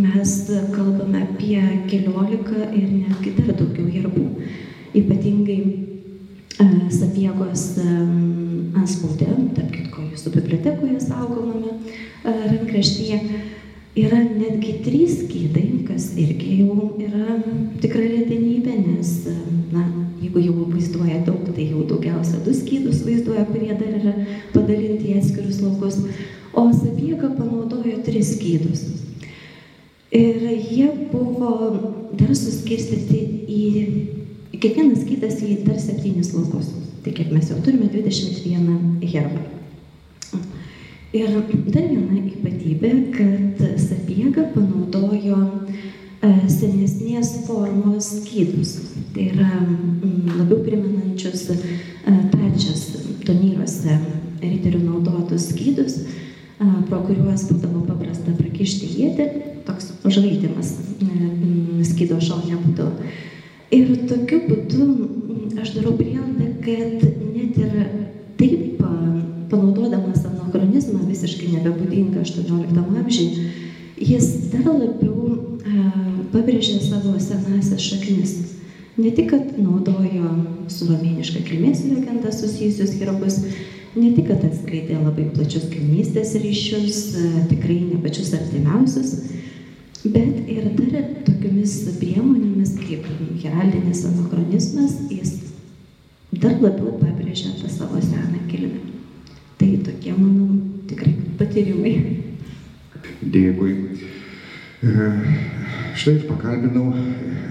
mes 0.00 0.34
kalbame 0.74 1.24
apie 1.26 1.60
keliolika 1.90 2.66
ir 2.74 2.88
netgi 2.90 3.36
dar 3.38 3.54
daugiau 3.54 3.86
herbų. 3.90 4.26
Ypatingai 5.00 5.60
Sapiegos 6.90 7.78
anspaude, 8.76 9.28
tarp 9.56 9.70
kitko 9.72 10.02
jūsų 10.10 10.32
bibliotekoje 10.34 10.98
saugomame 11.00 11.72
rankraštyje, 12.24 13.20
yra 13.98 14.18
netgi 14.24 14.74
trys 14.84 15.22
skydai, 15.24 15.64
kas 15.88 16.10
irgi 16.20 16.60
jau 16.60 16.90
yra 17.00 17.38
tikra 17.82 18.04
retenybė, 18.04 18.76
nes, 18.84 19.14
na, 19.72 19.86
jeigu 20.20 20.44
jau 20.44 20.66
vaizduoja 20.70 21.22
daug, 21.26 21.48
tai 21.56 21.70
jau 21.70 21.86
daugiausia 21.88 22.42
du 22.44 22.54
skydus 22.54 23.02
vaizduoja, 23.06 23.46
kurie 23.48 23.72
dar 23.72 23.96
yra 24.02 24.14
padalinti 24.52 25.14
į 25.14 25.18
atskirus 25.22 25.62
laukus, 25.64 26.02
o 26.54 26.66
Sapiega 26.72 27.30
panaudojo 27.36 28.00
tris 28.06 28.34
skydus. 28.36 28.86
Ir 30.10 30.40
jie 30.70 30.88
buvo 31.12 31.52
dar 32.18 32.32
suskirstyti 32.34 33.20
į 33.46 33.60
Kiekvienas 34.60 35.04
skydas 35.06 35.38
į 35.40 35.54
dar 35.64 35.78
septynis 35.80 36.34
laukus. 36.34 36.68
Tai 37.00 37.12
kiek 37.16 37.30
mes 37.32 37.48
jau 37.48 37.56
turime 37.64 37.86
21 37.88 39.06
herbą. 39.08 39.44
Ir 41.16 41.30
dar 41.72 41.86
viena 41.88 42.18
ypatybė, 42.20 42.90
kad 43.14 43.62
sapiega 43.80 44.44
panaudojo 44.52 45.38
e, 45.40 46.32
senesnės 46.52 47.32
formos 47.46 48.10
skydus. 48.18 48.76
Tai 49.14 49.24
yra 49.32 49.48
labiau 50.36 50.60
primenančius 50.66 51.48
e, 51.54 51.58
tačias 52.34 52.84
tonyruose 53.24 53.96
riterių 54.42 54.84
naudotus 54.84 55.48
skydus, 55.54 56.02
pro 56.60 57.00
kuriuos 57.06 57.46
būdavo 57.48 57.86
paprasta 57.88 58.34
prakišti 58.36 58.88
jėti, 58.98 59.26
toks 59.64 59.92
žaidimas 60.04 60.74
skydo 61.88 62.20
šonė 62.20 62.58
būdavo. 62.60 63.10
Ir 63.72 63.94
tokiu 64.10 64.42
būdu 64.48 64.86
aš 65.62 65.74
darau 65.76 65.94
prielaidą, 65.96 66.50
kad 66.64 67.04
net 67.32 67.56
ir 67.56 67.72
taip 68.40 68.82
panaudodamas 69.50 70.24
anachronizmą 70.26 71.04
visiškai 71.08 71.54
nebebūdingą 71.56 72.24
18 72.24 72.84
amžiui, 73.00 73.46
jis 74.00 74.28
dar 74.52 74.68
labiau 74.68 75.36
pabrėžė 76.34 76.78
savo 76.84 77.16
senasias 77.22 77.82
šaknis. 77.82 78.36
Ne 79.00 79.10
tik, 79.16 79.30
kad 79.32 79.54
naudojo 79.56 80.34
su 80.68 80.90
romėniška 80.90 81.40
kilmės 81.46 81.86
legenda 81.88 82.32
susijusius 82.34 82.96
herbus, 83.00 83.38
ne 83.96 84.12
tik, 84.14 84.28
kad 84.28 84.44
atskleidė 84.46 85.00
labai 85.00 85.26
plačius 85.34 85.66
kaimynystės 85.72 86.36
ryšius, 86.42 87.00
tikrai 87.50 87.80
ne 87.88 87.98
pačius 88.04 88.32
artimiausius, 88.38 89.14
bet 90.04 90.50
ir 90.50 90.70
dar 90.78 91.08
tokiomis 91.26 91.76
priemonėmis 91.98 92.76
kaip 92.80 93.08
heraldinis 93.42 94.04
anachronizmas, 94.08 94.96
jis 95.10 95.36
dar 96.32 96.56
labiau 96.62 96.94
pabrėžia 97.00 97.56
tą 97.58 97.68
savo 97.72 98.00
seną 98.00 98.46
kilmę. 98.50 98.80
Tai 99.58 99.70
tokie 99.84 100.14
mano 100.16 100.46
tikrai 100.88 101.14
patyrimai. 101.38 101.94
Dėkui. 103.20 103.74
E, 104.80 105.08
štai 105.98 106.14
ir 106.14 106.22
pakalbinau 106.30 106.94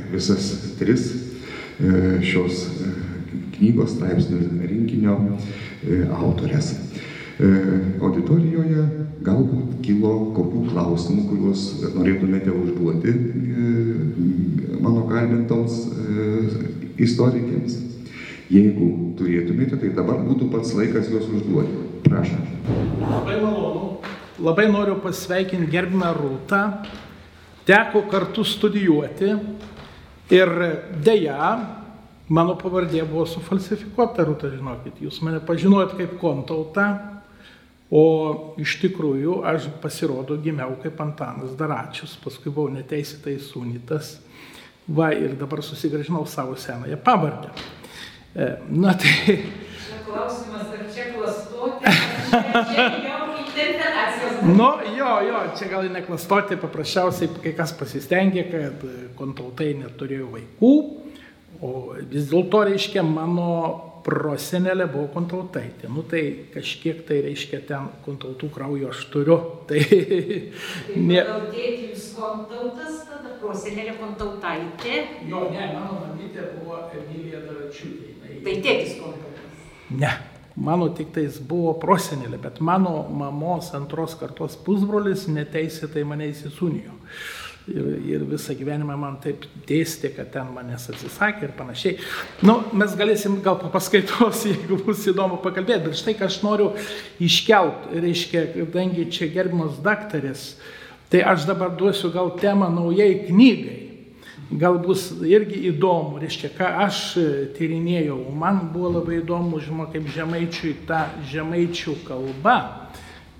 visas 0.10 0.48
tris 0.80 1.12
e, 1.14 2.18
šios 2.26 2.64
e, 2.82 2.94
knygos 3.60 3.94
straipsnių 3.98 4.40
rinkinio 4.64 5.20
autorės. 6.16 6.74
Auditorijoje 7.40 8.84
galbūt 9.24 9.78
kilo 9.86 10.14
kokių 10.36 10.66
klausimų, 10.74 11.22
kuriuos 11.30 11.62
norėtumėte 11.96 12.52
užduoti 12.52 13.14
mano 14.84 15.06
kalbintoms 15.08 15.78
istorikėms. 17.00 17.78
Jeigu 18.50 19.14
turėtumėte, 19.20 19.78
tai 19.78 19.92
dabar 19.94 20.24
būtų 20.26 20.50
pats 20.52 20.74
laikas 20.76 21.08
juos 21.14 21.28
užduoti. 21.30 21.86
Prašom. 22.10 22.44
Labai 23.04 23.38
malonu. 23.44 24.00
Labai 24.40 24.66
noriu 24.72 24.96
pasveikinti 25.04 25.70
gerbimą 25.70 26.10
Rūtą 26.16 26.62
teko 27.68 28.02
kartu 28.10 28.44
studijuoti 28.48 29.34
ir 30.34 30.54
dėja, 31.06 31.50
mano 32.30 32.56
pavardė 32.60 33.04
buvo 33.10 33.26
sufalsifikuota, 33.30 34.26
rūta, 34.28 34.52
žinokit, 34.54 35.02
jūs 35.04 35.22
mane 35.26 35.42
pažinojot 35.46 35.96
kaip 35.98 36.16
kontautą, 36.22 36.88
o 37.90 38.04
iš 38.62 38.78
tikrųjų 38.84 39.40
aš 39.50 39.70
pasirodo 39.82 40.38
gimiau 40.42 40.76
kaip 40.84 41.00
Antanas 41.02 41.56
Daračius, 41.58 42.14
paskui 42.22 42.54
buvau 42.54 42.70
neteisėtai 42.74 43.40
sūnytas, 43.42 44.20
va 44.90 45.12
ir 45.18 45.34
dabar 45.40 45.64
susigražinau 45.66 46.26
savo 46.30 46.56
senąją 46.58 46.98
pavardę. 47.06 47.50
E, 48.36 48.56
na 48.70 48.94
tai... 48.94 49.40
Klausimas, 50.06 50.70
ar 50.74 50.86
čia 50.94 51.12
klastoti. 51.14 51.86
Nu, 54.40 54.70
jo, 54.98 55.10
jo, 55.28 55.40
čia 55.58 55.68
gal 55.70 55.90
neklastoti, 55.92 56.58
paprasčiausiai 56.62 57.42
kai 57.44 57.52
kas 57.58 57.74
pasistengė, 57.76 58.46
kad 58.50 58.86
kontautai 59.20 59.74
neturėjo 59.82 60.30
vaikų, 60.32 60.72
o 61.62 61.94
vis 62.00 62.30
dėlto 62.32 62.64
reiškia 62.70 63.04
mano 63.06 63.50
prosenelė 64.06 64.88
buvo 64.90 65.10
kontautaitė. 65.14 65.90
Nu 65.92 66.04
tai 66.08 66.22
kažkiek 66.54 67.04
tai 67.08 67.20
reiškia 67.26 67.62
ten 67.68 67.90
kontautų 68.06 68.50
kraujo 68.56 68.94
aš 68.94 69.06
turiu. 69.14 69.38
Tai 69.70 69.82
ne. 70.96 71.20
Gal 71.20 71.46
tėti 71.54 71.92
jūs 71.92 72.08
kontautas, 72.18 73.04
tada 73.10 73.36
prosenelė 73.42 73.98
kontautaitė. 74.00 74.96
Jo, 75.30 75.46
ne, 75.54 75.68
mano 75.76 76.00
mamytė 76.06 76.48
buvo 76.56 76.82
Emilija 76.96 77.44
Daračiūtė. 77.46 78.16
Tai 78.46 78.56
tėtis 78.64 78.98
kontautas. 79.02 79.70
Ne. 79.90 80.16
Mano 80.60 80.90
tik 80.92 81.14
tais 81.16 81.38
buvo 81.40 81.72
prosenelė, 81.80 82.36
bet 82.42 82.58
mano 82.60 83.06
mamos 83.16 83.70
antros 83.78 84.18
kartos 84.20 84.58
pusbrolis 84.60 85.30
neteisėtai 85.32 86.04
mane 86.08 86.28
įsisūnijo. 86.34 86.98
Ir, 87.68 87.88
ir 88.08 88.24
visą 88.26 88.56
gyvenimą 88.58 88.96
man 88.98 89.18
taip 89.22 89.44
dėstė, 89.70 90.10
kad 90.16 90.32
ten 90.34 90.48
manęs 90.56 90.88
atsisakė 90.90 91.44
ir 91.46 91.52
panašiai. 91.58 91.98
Nu, 92.42 92.56
mes 92.74 92.96
galėsim 92.98 93.36
gal 93.46 93.60
po 93.62 93.70
paskaitos, 93.74 94.46
jeigu 94.50 94.80
bus 94.88 95.04
įdomu 95.12 95.38
pakalbėti, 95.44 95.90
bet 95.90 96.00
štai 96.00 96.16
ką 96.18 96.30
aš 96.32 96.40
noriu 96.46 96.72
iškelt, 97.22 97.92
reiškia, 97.94 98.48
kadangi 98.56 99.06
čia 99.14 99.30
gerbimas 99.36 99.78
daktaris, 99.86 100.56
tai 101.12 101.22
aš 101.28 101.46
dabar 101.50 101.76
duosiu 101.78 102.10
gal 102.16 102.34
temą 102.40 102.72
naujai 102.74 103.28
knygai 103.28 103.90
gal 104.50 104.80
bus 104.82 105.10
irgi 105.22 105.60
įdomu, 105.70 106.18
reiškia, 106.22 106.50
ką 106.58 106.70
aš 106.86 107.02
tyrinėjau. 107.58 108.18
Man 108.34 108.70
buvo 108.74 108.96
labai 108.98 109.20
įdomu, 109.20 109.60
žinoma, 109.62 109.90
kaip 109.94 110.10
žemaičiui 110.16 110.74
ta 110.90 111.06
žemaičių 111.30 111.96
kalba, 112.08 112.58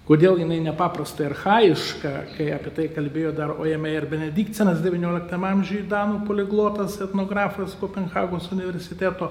kodėl 0.10 0.40
jinai 0.42 0.58
nepaprastai 0.66 1.28
arhaiška, 1.30 2.12
kai 2.34 2.50
apie 2.56 2.72
tai 2.74 2.88
kalbėjo 2.90 3.34
dar 3.38 3.54
Ojame 3.62 3.92
ir 3.94 4.08
Benedikcinas 4.10 4.82
XIX 4.82 5.38
amžiuje, 5.52 5.86
Danų 5.92 6.24
poliglotas, 6.26 6.98
etnografas 7.06 7.76
Kopenhagos 7.78 8.50
universiteto. 8.56 9.30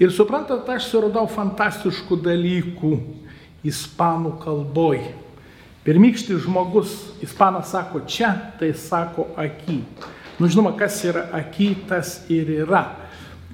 Ir 0.00 0.12
suprantat, 0.12 0.68
aš 0.68 0.90
suradau 0.92 1.24
fantastiškų 1.28 2.20
dalykų 2.24 2.92
ispanų 3.64 4.34
kalboj. 4.44 5.00
Pirmykštis 5.84 6.44
žmogus, 6.44 6.92
ispanas 7.24 7.72
sako 7.72 8.04
čia, 8.04 8.34
tai 8.60 8.74
sako 8.76 9.30
aky. 9.40 9.80
Nu, 10.36 10.48
žinoma, 10.48 10.74
kas 10.76 10.98
yra 11.08 11.30
akytas 11.36 12.18
ir 12.32 12.48
yra. 12.62 12.84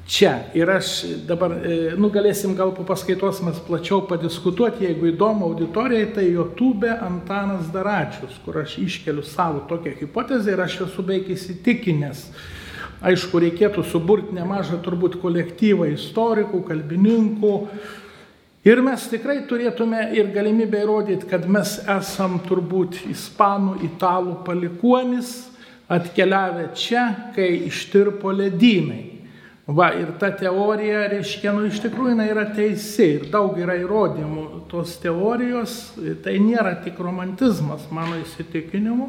Čia. 0.06 0.52
Ir 0.54 0.70
aš 0.70 1.00
dabar, 1.26 1.50
e, 1.66 1.94
nu, 1.98 2.12
galėsim 2.14 2.54
gal 2.54 2.70
po 2.76 2.84
paskaitos 2.86 3.40
mes 3.42 3.58
plačiau 3.66 4.04
padiskutuoti, 4.06 4.86
jeigu 4.86 5.10
įdomu 5.10 5.48
auditorijai, 5.48 6.12
tai 6.14 6.28
YouTube 6.28 6.92
Antanas 6.94 7.72
Daračius, 7.74 8.36
kur 8.44 8.60
aš 8.62 8.76
iškeliu 8.84 9.24
savo 9.26 9.64
tokią 9.66 9.96
hipotezę 9.98 10.54
ir 10.54 10.62
aš 10.62 10.78
esu 10.86 11.02
beveik 11.02 11.32
įsitikinęs. 11.34 12.22
Aišku, 13.06 13.42
reikėtų 13.42 13.82
suburti 13.84 14.38
nemažą 14.38 14.78
turbūt 14.84 15.18
kolektyvą 15.20 15.90
istorikų, 15.96 16.62
kalbininkų, 16.70 17.54
Ir 18.66 18.80
mes 18.82 19.04
tikrai 19.06 19.44
turėtume 19.46 20.00
ir 20.18 20.32
galimybę 20.34 20.80
įrodyti, 20.82 21.28
kad 21.30 21.44
mes 21.46 21.76
esam 21.86 22.40
turbūt 22.48 22.96
ispanų, 23.06 23.76
italų 23.86 24.40
palikuonis, 24.42 25.28
atkeliavę 25.86 26.72
čia, 26.74 27.04
kai 27.36 27.46
ištirpo 27.68 28.34
ledynai. 28.34 29.15
Va, 29.66 29.88
ir 29.98 30.12
ta 30.20 30.28
teorija, 30.30 31.08
reiškia, 31.10 31.50
nu 31.50 31.64
iš 31.66 31.80
tikrųjų 31.82 32.12
jinai 32.12 32.28
yra 32.30 32.44
teisi 32.54 33.08
ir 33.16 33.24
daug 33.32 33.56
yra 33.58 33.74
įrodymų 33.80 34.44
tos 34.70 34.92
teorijos, 35.02 35.74
tai 36.22 36.36
nėra 36.38 36.76
tik 36.84 37.00
romantizmas 37.02 37.88
mano 37.90 38.20
įsitikinimu 38.20 39.08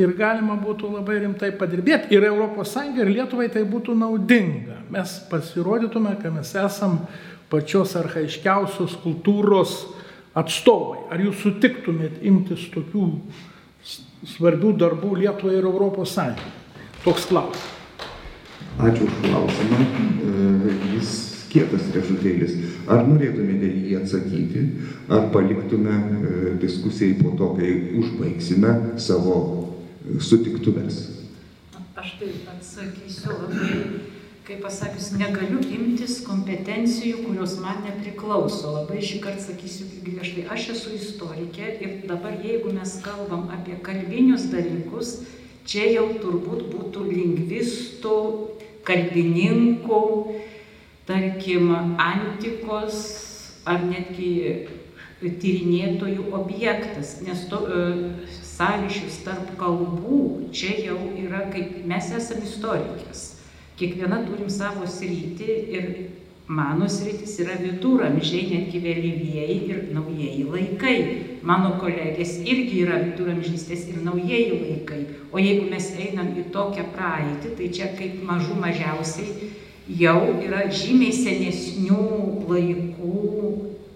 ir 0.00 0.14
galima 0.16 0.56
būtų 0.56 0.88
labai 0.88 1.18
rimtai 1.26 1.52
padirbėti 1.58 2.16
ir 2.16 2.24
ES 2.30 2.72
ir 2.96 3.12
Lietuvai 3.12 3.50
tai 3.52 3.66
būtų 3.68 3.98
naudinga. 3.98 4.80
Mes 4.88 5.18
pasirodytume, 5.28 6.16
kad 6.22 6.32
mes 6.32 6.54
esam 6.56 7.02
pačios 7.52 7.92
arhaiškiausios 8.00 8.96
kultūros 9.04 9.76
atstovai. 10.32 11.04
Ar 11.12 11.20
jūs 11.20 11.44
sutiktumėt 11.44 12.24
imtis 12.24 12.70
tokių 12.72 13.06
svarbių 14.32 14.74
darbų 14.80 15.14
Lietuvai 15.20 15.60
ir 15.60 15.68
Sąjungai? 15.68 16.52
Toks 17.04 17.28
klausimas. 17.28 17.73
Ačiū 18.78 19.06
už 19.06 19.14
klausimą. 19.22 19.80
E, 19.80 20.74
jis 20.96 21.10
kietas 21.52 21.86
riešutėlis. 21.94 22.56
Ar 22.90 23.04
norėtumėte 23.06 23.70
jį 23.70 23.98
atsakyti, 24.00 24.64
ar 25.08 25.28
paliktume 25.34 25.94
e, 25.94 26.32
diskusijai 26.62 27.14
po 27.20 27.36
to, 27.38 27.52
kai 27.58 27.70
užbaigsime 28.00 28.98
savo 28.98 29.36
sutiktuvės? 30.18 31.04
Aš 31.94 32.18
taip 32.20 32.50
atsakysiu 32.50 33.38
labai 33.38 33.78
kaip 34.44 34.60
pasakius, 34.60 35.14
negaliu 35.16 35.62
imtis 35.72 36.18
kompetencijų, 36.26 37.22
kurios 37.24 37.54
man 37.62 37.80
nepriklauso. 37.86 38.74
Labai 38.76 39.00
šį 39.00 39.22
kartą 39.24 39.46
sakysiu 39.46 39.86
griežtai, 40.04 40.44
aš 40.52 40.66
esu 40.74 40.92
istorikė 40.98 41.70
ir 41.80 41.94
dabar 42.10 42.36
jeigu 42.44 42.74
mes 42.76 42.98
kalbam 43.04 43.48
apie 43.54 43.78
kalbinius 43.86 44.50
dalykus, 44.52 45.14
čia 45.64 45.86
jau 45.94 46.10
turbūt 46.20 46.68
būtų 46.74 47.06
lingvistų, 47.08 48.18
kalbininkų, 48.86 50.00
tarkim, 51.08 51.70
antikos 52.00 53.02
ar 53.68 53.84
netgi 53.84 54.32
tyrinėtojų 55.24 56.26
objektas, 56.36 57.18
nes 57.24 57.46
to, 57.48 57.62
e, 57.64 58.32
sąryšius 58.54 59.22
tarp 59.24 59.54
kalbų 59.60 60.50
čia 60.54 60.74
jau 60.84 60.98
yra 61.18 61.46
kaip 61.52 61.80
mes 61.88 62.10
esame 62.12 62.44
istorikės. 62.44 63.22
Kiekviena 63.78 64.20
turim 64.26 64.50
savo 64.52 64.86
sritį 64.86 65.56
ir 65.74 65.88
mano 66.46 66.88
sritis 66.88 67.38
yra 67.40 67.56
viduramžiai, 67.56 68.44
netgi 68.50 68.80
vėlyvieji 68.84 69.58
ir 69.70 69.78
naujieji 69.96 70.44
laikai. 70.44 70.96
Mano 71.44 71.74
kolegės 71.80 72.36
irgi 72.44 72.82
yra 72.84 73.00
viduramžystės 73.00 73.86
ir 73.92 74.02
naujieji 74.04 74.60
laikai. 74.60 75.00
O 75.32 75.40
jeigu 75.40 75.70
mes 75.72 75.90
einam 75.96 76.34
į 76.36 76.46
tokią 76.52 76.84
praeitį, 76.92 77.54
tai 77.56 77.70
čia 77.72 77.90
kaip 77.96 78.20
mažų 78.28 78.58
mažiausiai 78.60 79.50
jau 79.88 80.20
yra 80.44 80.66
žymiai 80.72 81.12
senesnių 81.16 82.00
laikų 82.48 83.12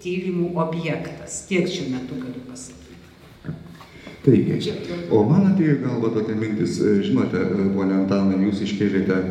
tyrimų 0.02 0.52
objektas. 0.56 1.42
Tiek 1.48 1.68
šiuo 1.68 1.90
metu 1.92 2.16
galiu 2.20 2.44
pasakyti. 2.48 2.87
Taigi, 4.28 4.74
o 5.10 5.22
man 5.24 5.46
atėjo 5.54 5.78
galva 5.86 6.12
tokia 6.12 6.36
mintis, 6.36 6.76
žinote, 7.06 7.40
ponia 7.72 8.02
Antanai, 8.02 8.42
jūs 8.44 8.60
iškėlėte 8.66 9.22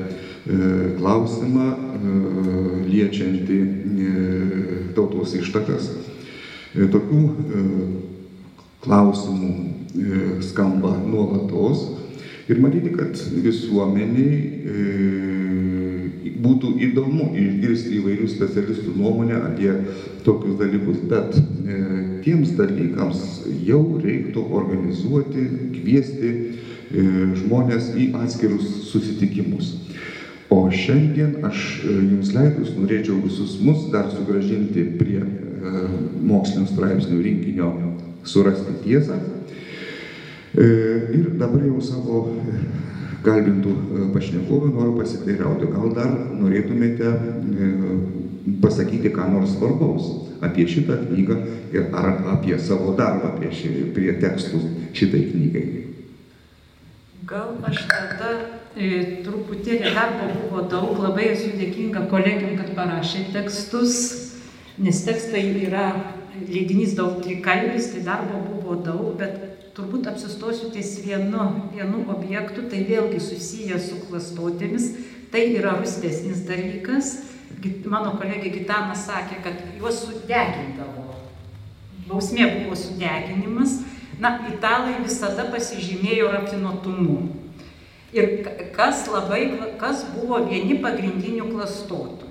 E, 0.48 0.96
klausimą 0.96 1.66
e, 1.68 1.76
liečiantį 2.88 3.58
e, 3.60 4.12
tautos 4.96 5.34
ištakas. 5.36 5.90
Tokių 6.78 7.22
klausimų 8.86 9.52
skamba 10.46 10.92
nuolatos. 11.02 11.88
Ir 12.48 12.62
matyti, 12.62 12.92
kad 12.96 13.18
visuomeniai 13.44 14.36
būtų 16.44 16.76
įdomu 16.86 17.32
išgirsti 17.34 17.98
įvairių 17.98 18.28
specialistų 18.30 18.94
nuomonę 19.00 19.40
apie 19.50 19.72
tokius 20.28 20.60
dalykus, 20.62 21.02
bet 21.10 21.34
tiems 22.28 22.52
dalykams 22.60 23.24
jau 23.64 23.82
reiktų 24.04 24.44
organizuoti, 24.60 25.48
kviesti 25.78 26.34
žmonės 27.40 27.94
į 27.96 28.12
atskirus 28.20 28.68
susitikimus. 28.92 29.74
O 30.50 30.70
šiandien 30.72 31.44
aš 31.44 31.64
e, 31.84 31.94
jums 32.14 32.32
leidus 32.32 32.72
norėčiau 32.78 33.18
visus 33.20 33.58
mus 33.60 33.90
dar 33.92 34.08
sugražinti 34.14 34.86
prie 35.00 35.20
e, 35.20 35.72
mokslinio 36.24 36.70
straipsnių 36.70 37.18
rinkinio 37.26 37.72
surasti 38.28 38.78
tiesą. 38.86 39.18
E, 40.56 40.68
ir 41.20 41.34
dabar 41.42 41.66
jau 41.68 41.82
savo 41.84 42.22
kalbintų 43.28 43.74
pašnekovų 44.14 44.72
noriu 44.72 44.96
pasiteirauti, 45.02 45.68
gal 45.74 45.92
dar 45.98 46.14
norėtumėte 46.32 47.12
pasakyti 48.64 49.12
ką 49.12 49.28
nors 49.34 49.58
svarbaus 49.58 50.27
apie 50.46 50.68
šitą 50.70 51.00
knygą 51.06 51.38
ir 51.74 51.90
ar 51.96 52.14
apie 52.36 52.60
savo 52.60 52.94
darbą 52.98 53.34
prie, 53.38 53.52
ši, 53.54 53.74
prie 53.96 54.14
tekstų 54.22 54.62
šitai 54.98 55.24
knygai. 55.32 55.66
Gal 57.28 57.58
aš 57.68 57.82
tada 57.90 58.30
e, 58.78 59.24
truputėlį 59.26 59.92
darbo 59.96 60.30
buvo 60.38 60.64
daug, 60.72 60.94
labai 61.04 61.34
esu 61.34 61.52
dėkinga 61.60 62.06
kolegiam, 62.12 62.56
kad 62.60 62.72
parašė 62.78 63.26
tekstus, 63.34 63.98
nes 64.80 65.02
tekstai 65.04 65.44
yra 65.66 65.90
leidinys 66.46 66.96
daug 66.96 67.20
trikalbis, 67.24 67.92
tai 67.92 68.06
darbo 68.06 68.40
buvo 68.46 68.78
daug, 68.86 69.10
bet 69.20 69.74
turbūt 69.78 70.08
apsistosiu 70.10 70.72
ties 70.74 70.96
vienu, 71.04 71.50
vienu 71.74 72.06
objektu, 72.14 72.66
tai 72.72 72.86
vėlgi 72.88 73.20
susijęs 73.22 73.92
su 73.92 74.00
klastotėmis, 74.08 74.88
tai 75.34 75.50
yra 75.58 75.76
rūstesnis 75.82 76.46
dalykas. 76.48 77.18
Mano 77.90 78.14
kolegė 78.20 78.52
Gitana 78.54 78.96
sakė, 78.96 79.42
kad 79.44 79.62
juos 79.80 80.04
sudegindavo. 80.06 81.06
Bausmė 82.08 82.46
buvo 82.60 82.76
sudeginimas 82.78 83.80
Na, 84.18 84.40
italai 84.50 84.96
visada 85.04 85.46
pasižymėjo 85.54 86.32
rafinuotumu. 86.34 87.18
Ir 88.18 88.48
kas, 88.74 89.04
labai, 89.12 89.44
kas 89.78 90.08
buvo 90.16 90.40
vieni 90.48 90.80
pagrindinių 90.82 91.52
klastotojų. 91.52 92.26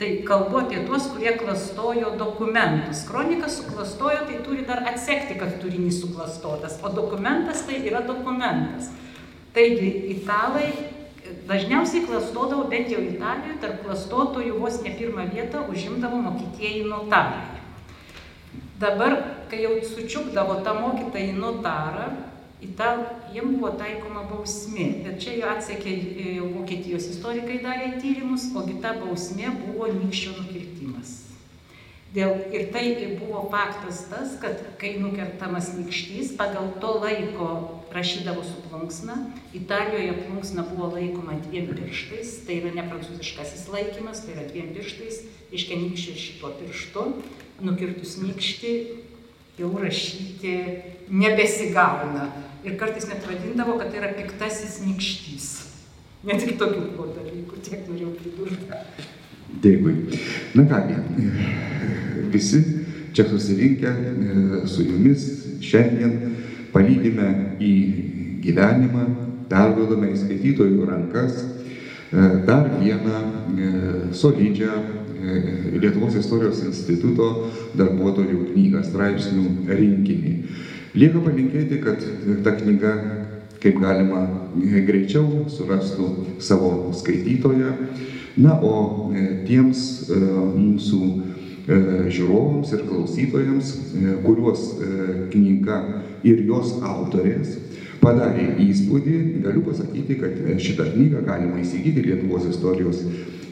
Tai 0.00 0.08
kalbu 0.26 0.62
apie 0.62 0.80
tuos, 0.86 1.10
kurie 1.12 1.34
klastojo 1.36 2.14
dokumentus. 2.18 3.04
Kronikas 3.06 3.58
suklastojo, 3.60 4.24
tai 4.30 4.40
turi 4.46 4.64
dar 4.66 4.86
atsekti, 4.88 5.36
kad 5.38 5.58
turinys 5.60 6.00
suklastotas, 6.00 6.78
o 6.82 6.90
dokumentas 6.96 7.66
tai 7.68 7.82
yra 7.84 8.00
dokumentas. 8.08 8.88
Taigi 9.52 9.92
italai 10.16 10.70
dažniausiai 11.48 12.06
klastodavo, 12.06 12.66
bent 12.70 12.90
jau 12.90 13.00
Italijoje, 13.02 13.58
tarp 13.62 13.82
klastotojų 13.86 14.58
vos 14.60 14.80
ne 14.82 14.92
pirmą 14.98 15.28
vietą 15.32 15.64
užimdavo 15.70 16.18
mokytieji 16.26 16.84
notarai. 16.90 17.60
Dabar, 18.82 19.16
kai 19.50 19.62
jau 19.62 19.76
sučiupdavo 19.86 20.60
tą 20.66 20.74
mokytą 20.80 21.22
į 21.22 21.34
notarą, 21.38 22.08
tą, 22.78 22.90
jiem 23.34 23.56
buvo 23.56 23.72
taikoma 23.78 24.24
bausmė. 24.30 24.88
Bet 25.04 25.20
čia 25.22 25.36
jau 25.38 25.50
atsekė 25.54 25.92
e, 25.92 26.34
Vokietijos 26.42 27.08
istorikai 27.12 27.60
darė 27.62 27.92
tyrimus, 28.02 28.48
ogi 28.58 28.78
ta 28.82 28.94
bausmė 28.98 29.52
buvo 29.64 29.90
nykščio 29.90 30.36
nukirtimas. 30.38 31.18
Dėl, 32.12 32.34
ir 32.52 32.68
tai 32.74 32.84
buvo 33.16 33.46
faktas 33.52 34.02
tas, 34.10 34.34
kad 34.40 34.58
kai 34.80 34.98
nukertamas 35.00 35.72
nykštys, 35.78 36.34
pagal 36.36 36.74
to 36.82 36.98
laiko 37.00 37.48
rašydavo 37.94 38.44
su 38.44 38.62
plunksna. 38.68 39.16
Italijoje 39.54 40.14
plunksna 40.26 40.64
buvo 40.70 40.90
laikoma 40.96 41.36
dviem 41.48 41.68
pirštais, 41.76 42.42
tai 42.46 42.60
yra 42.62 42.72
ne 42.76 42.86
prancūziškasis 42.88 43.68
laikymas, 43.72 44.24
tai 44.24 44.36
yra 44.36 44.48
dviem 44.48 44.72
pirštais, 44.76 45.22
iškia 45.52 45.80
nykščio 45.82 46.16
šito 46.18 46.52
pirštu 46.60 47.06
nukirtus 47.62 48.16
nykštį 48.22 48.72
jau 49.60 49.72
rašyti 49.78 50.54
nebesigauna. 51.12 52.30
Ir 52.62 52.76
kartais 52.78 53.08
net 53.10 53.26
vadindavo, 53.26 53.76
kad 53.80 53.90
tai 53.90 54.00
yra 54.02 54.12
piktasis 54.16 54.80
nykštys. 54.86 55.48
Ne 56.26 56.36
tik 56.38 56.54
tokių 56.60 56.84
buvo 56.92 57.08
dalykų, 57.16 57.58
tiek 57.66 57.82
norėjau 57.90 58.12
pridurti. 58.20 58.68
Dėkui. 59.62 59.94
Na 60.56 60.64
kągi, 60.70 60.96
visi 62.32 62.62
čia 63.12 63.26
susirinkę 63.28 63.90
e, 63.90 64.36
su 64.70 64.86
jumis 64.86 65.26
šiandien 65.60 66.14
palydime 66.72 67.28
į 67.62 67.72
gyvenimą, 68.44 69.06
perduodame 69.50 70.12
į 70.12 70.20
skaitytojų 70.22 70.88
rankas 70.88 71.38
e, 71.42 72.26
dar 72.48 72.70
vieną 72.80 73.22
e, 73.22 73.70
solidžią 74.16 74.82
Lietuvos 75.22 76.16
istorijos 76.18 76.64
instituto 76.66 77.28
darbuotojų 77.78 78.40
knygą, 78.48 78.80
straipsnių 78.82 79.68
rinkinį. 79.68 80.32
Lieka 80.98 81.22
palinkėti, 81.22 81.78
kad 81.84 82.02
ta 82.42 82.56
knyga 82.56 82.90
kaip 83.62 83.78
galima 83.78 84.24
greičiau 84.86 85.46
surastų 85.50 86.08
savo 86.42 86.90
skaitytoją. 86.98 87.76
Na, 88.42 88.56
o 88.64 89.12
e, 89.12 89.44
tiems 89.44 90.08
e, 90.08 90.16
mūsų 90.56 91.00
e, 91.04 91.31
žiūrovams 91.66 92.72
ir 92.74 92.86
klausytojams, 92.88 93.74
kuriuos 94.24 94.64
knyga 95.32 95.82
ir 96.26 96.42
jos 96.48 96.78
autorės 96.82 97.58
padarė 98.02 98.48
įspūdį, 98.64 99.18
galiu 99.44 99.62
pasakyti, 99.66 100.16
kad 100.18 100.40
šitą 100.58 100.88
knygą 100.90 101.22
galima 101.26 101.60
įsigyti 101.62 102.02
Lietuvos 102.08 102.48
istorijos 102.50 103.04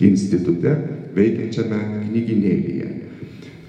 institute 0.02 0.72
veikiančiame 1.14 1.78
knyginėlyje. 2.08 2.88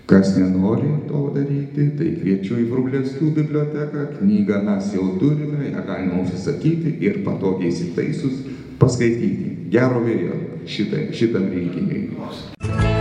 Kas 0.10 0.34
nenori 0.36 0.90
to 1.08 1.22
daryti, 1.36 1.86
tai 1.96 2.10
kviečiu 2.18 2.58
į 2.60 2.66
Vrublevskių 2.72 3.30
biblioteką, 3.38 4.08
knygą 4.18 4.58
mes 4.66 4.90
jau 4.98 5.06
turime, 5.22 5.70
ją 5.70 5.86
galima 5.88 6.20
užsisakyti 6.26 6.98
ir 7.06 7.22
patogiai 7.28 7.72
įsitaisus 7.72 8.42
paskaityti. 8.82 9.70
Gero 9.72 10.02
vėjo 10.04 10.42
šitai, 10.68 11.06
šitam 11.16 11.48
rinkiniui. 11.54 13.01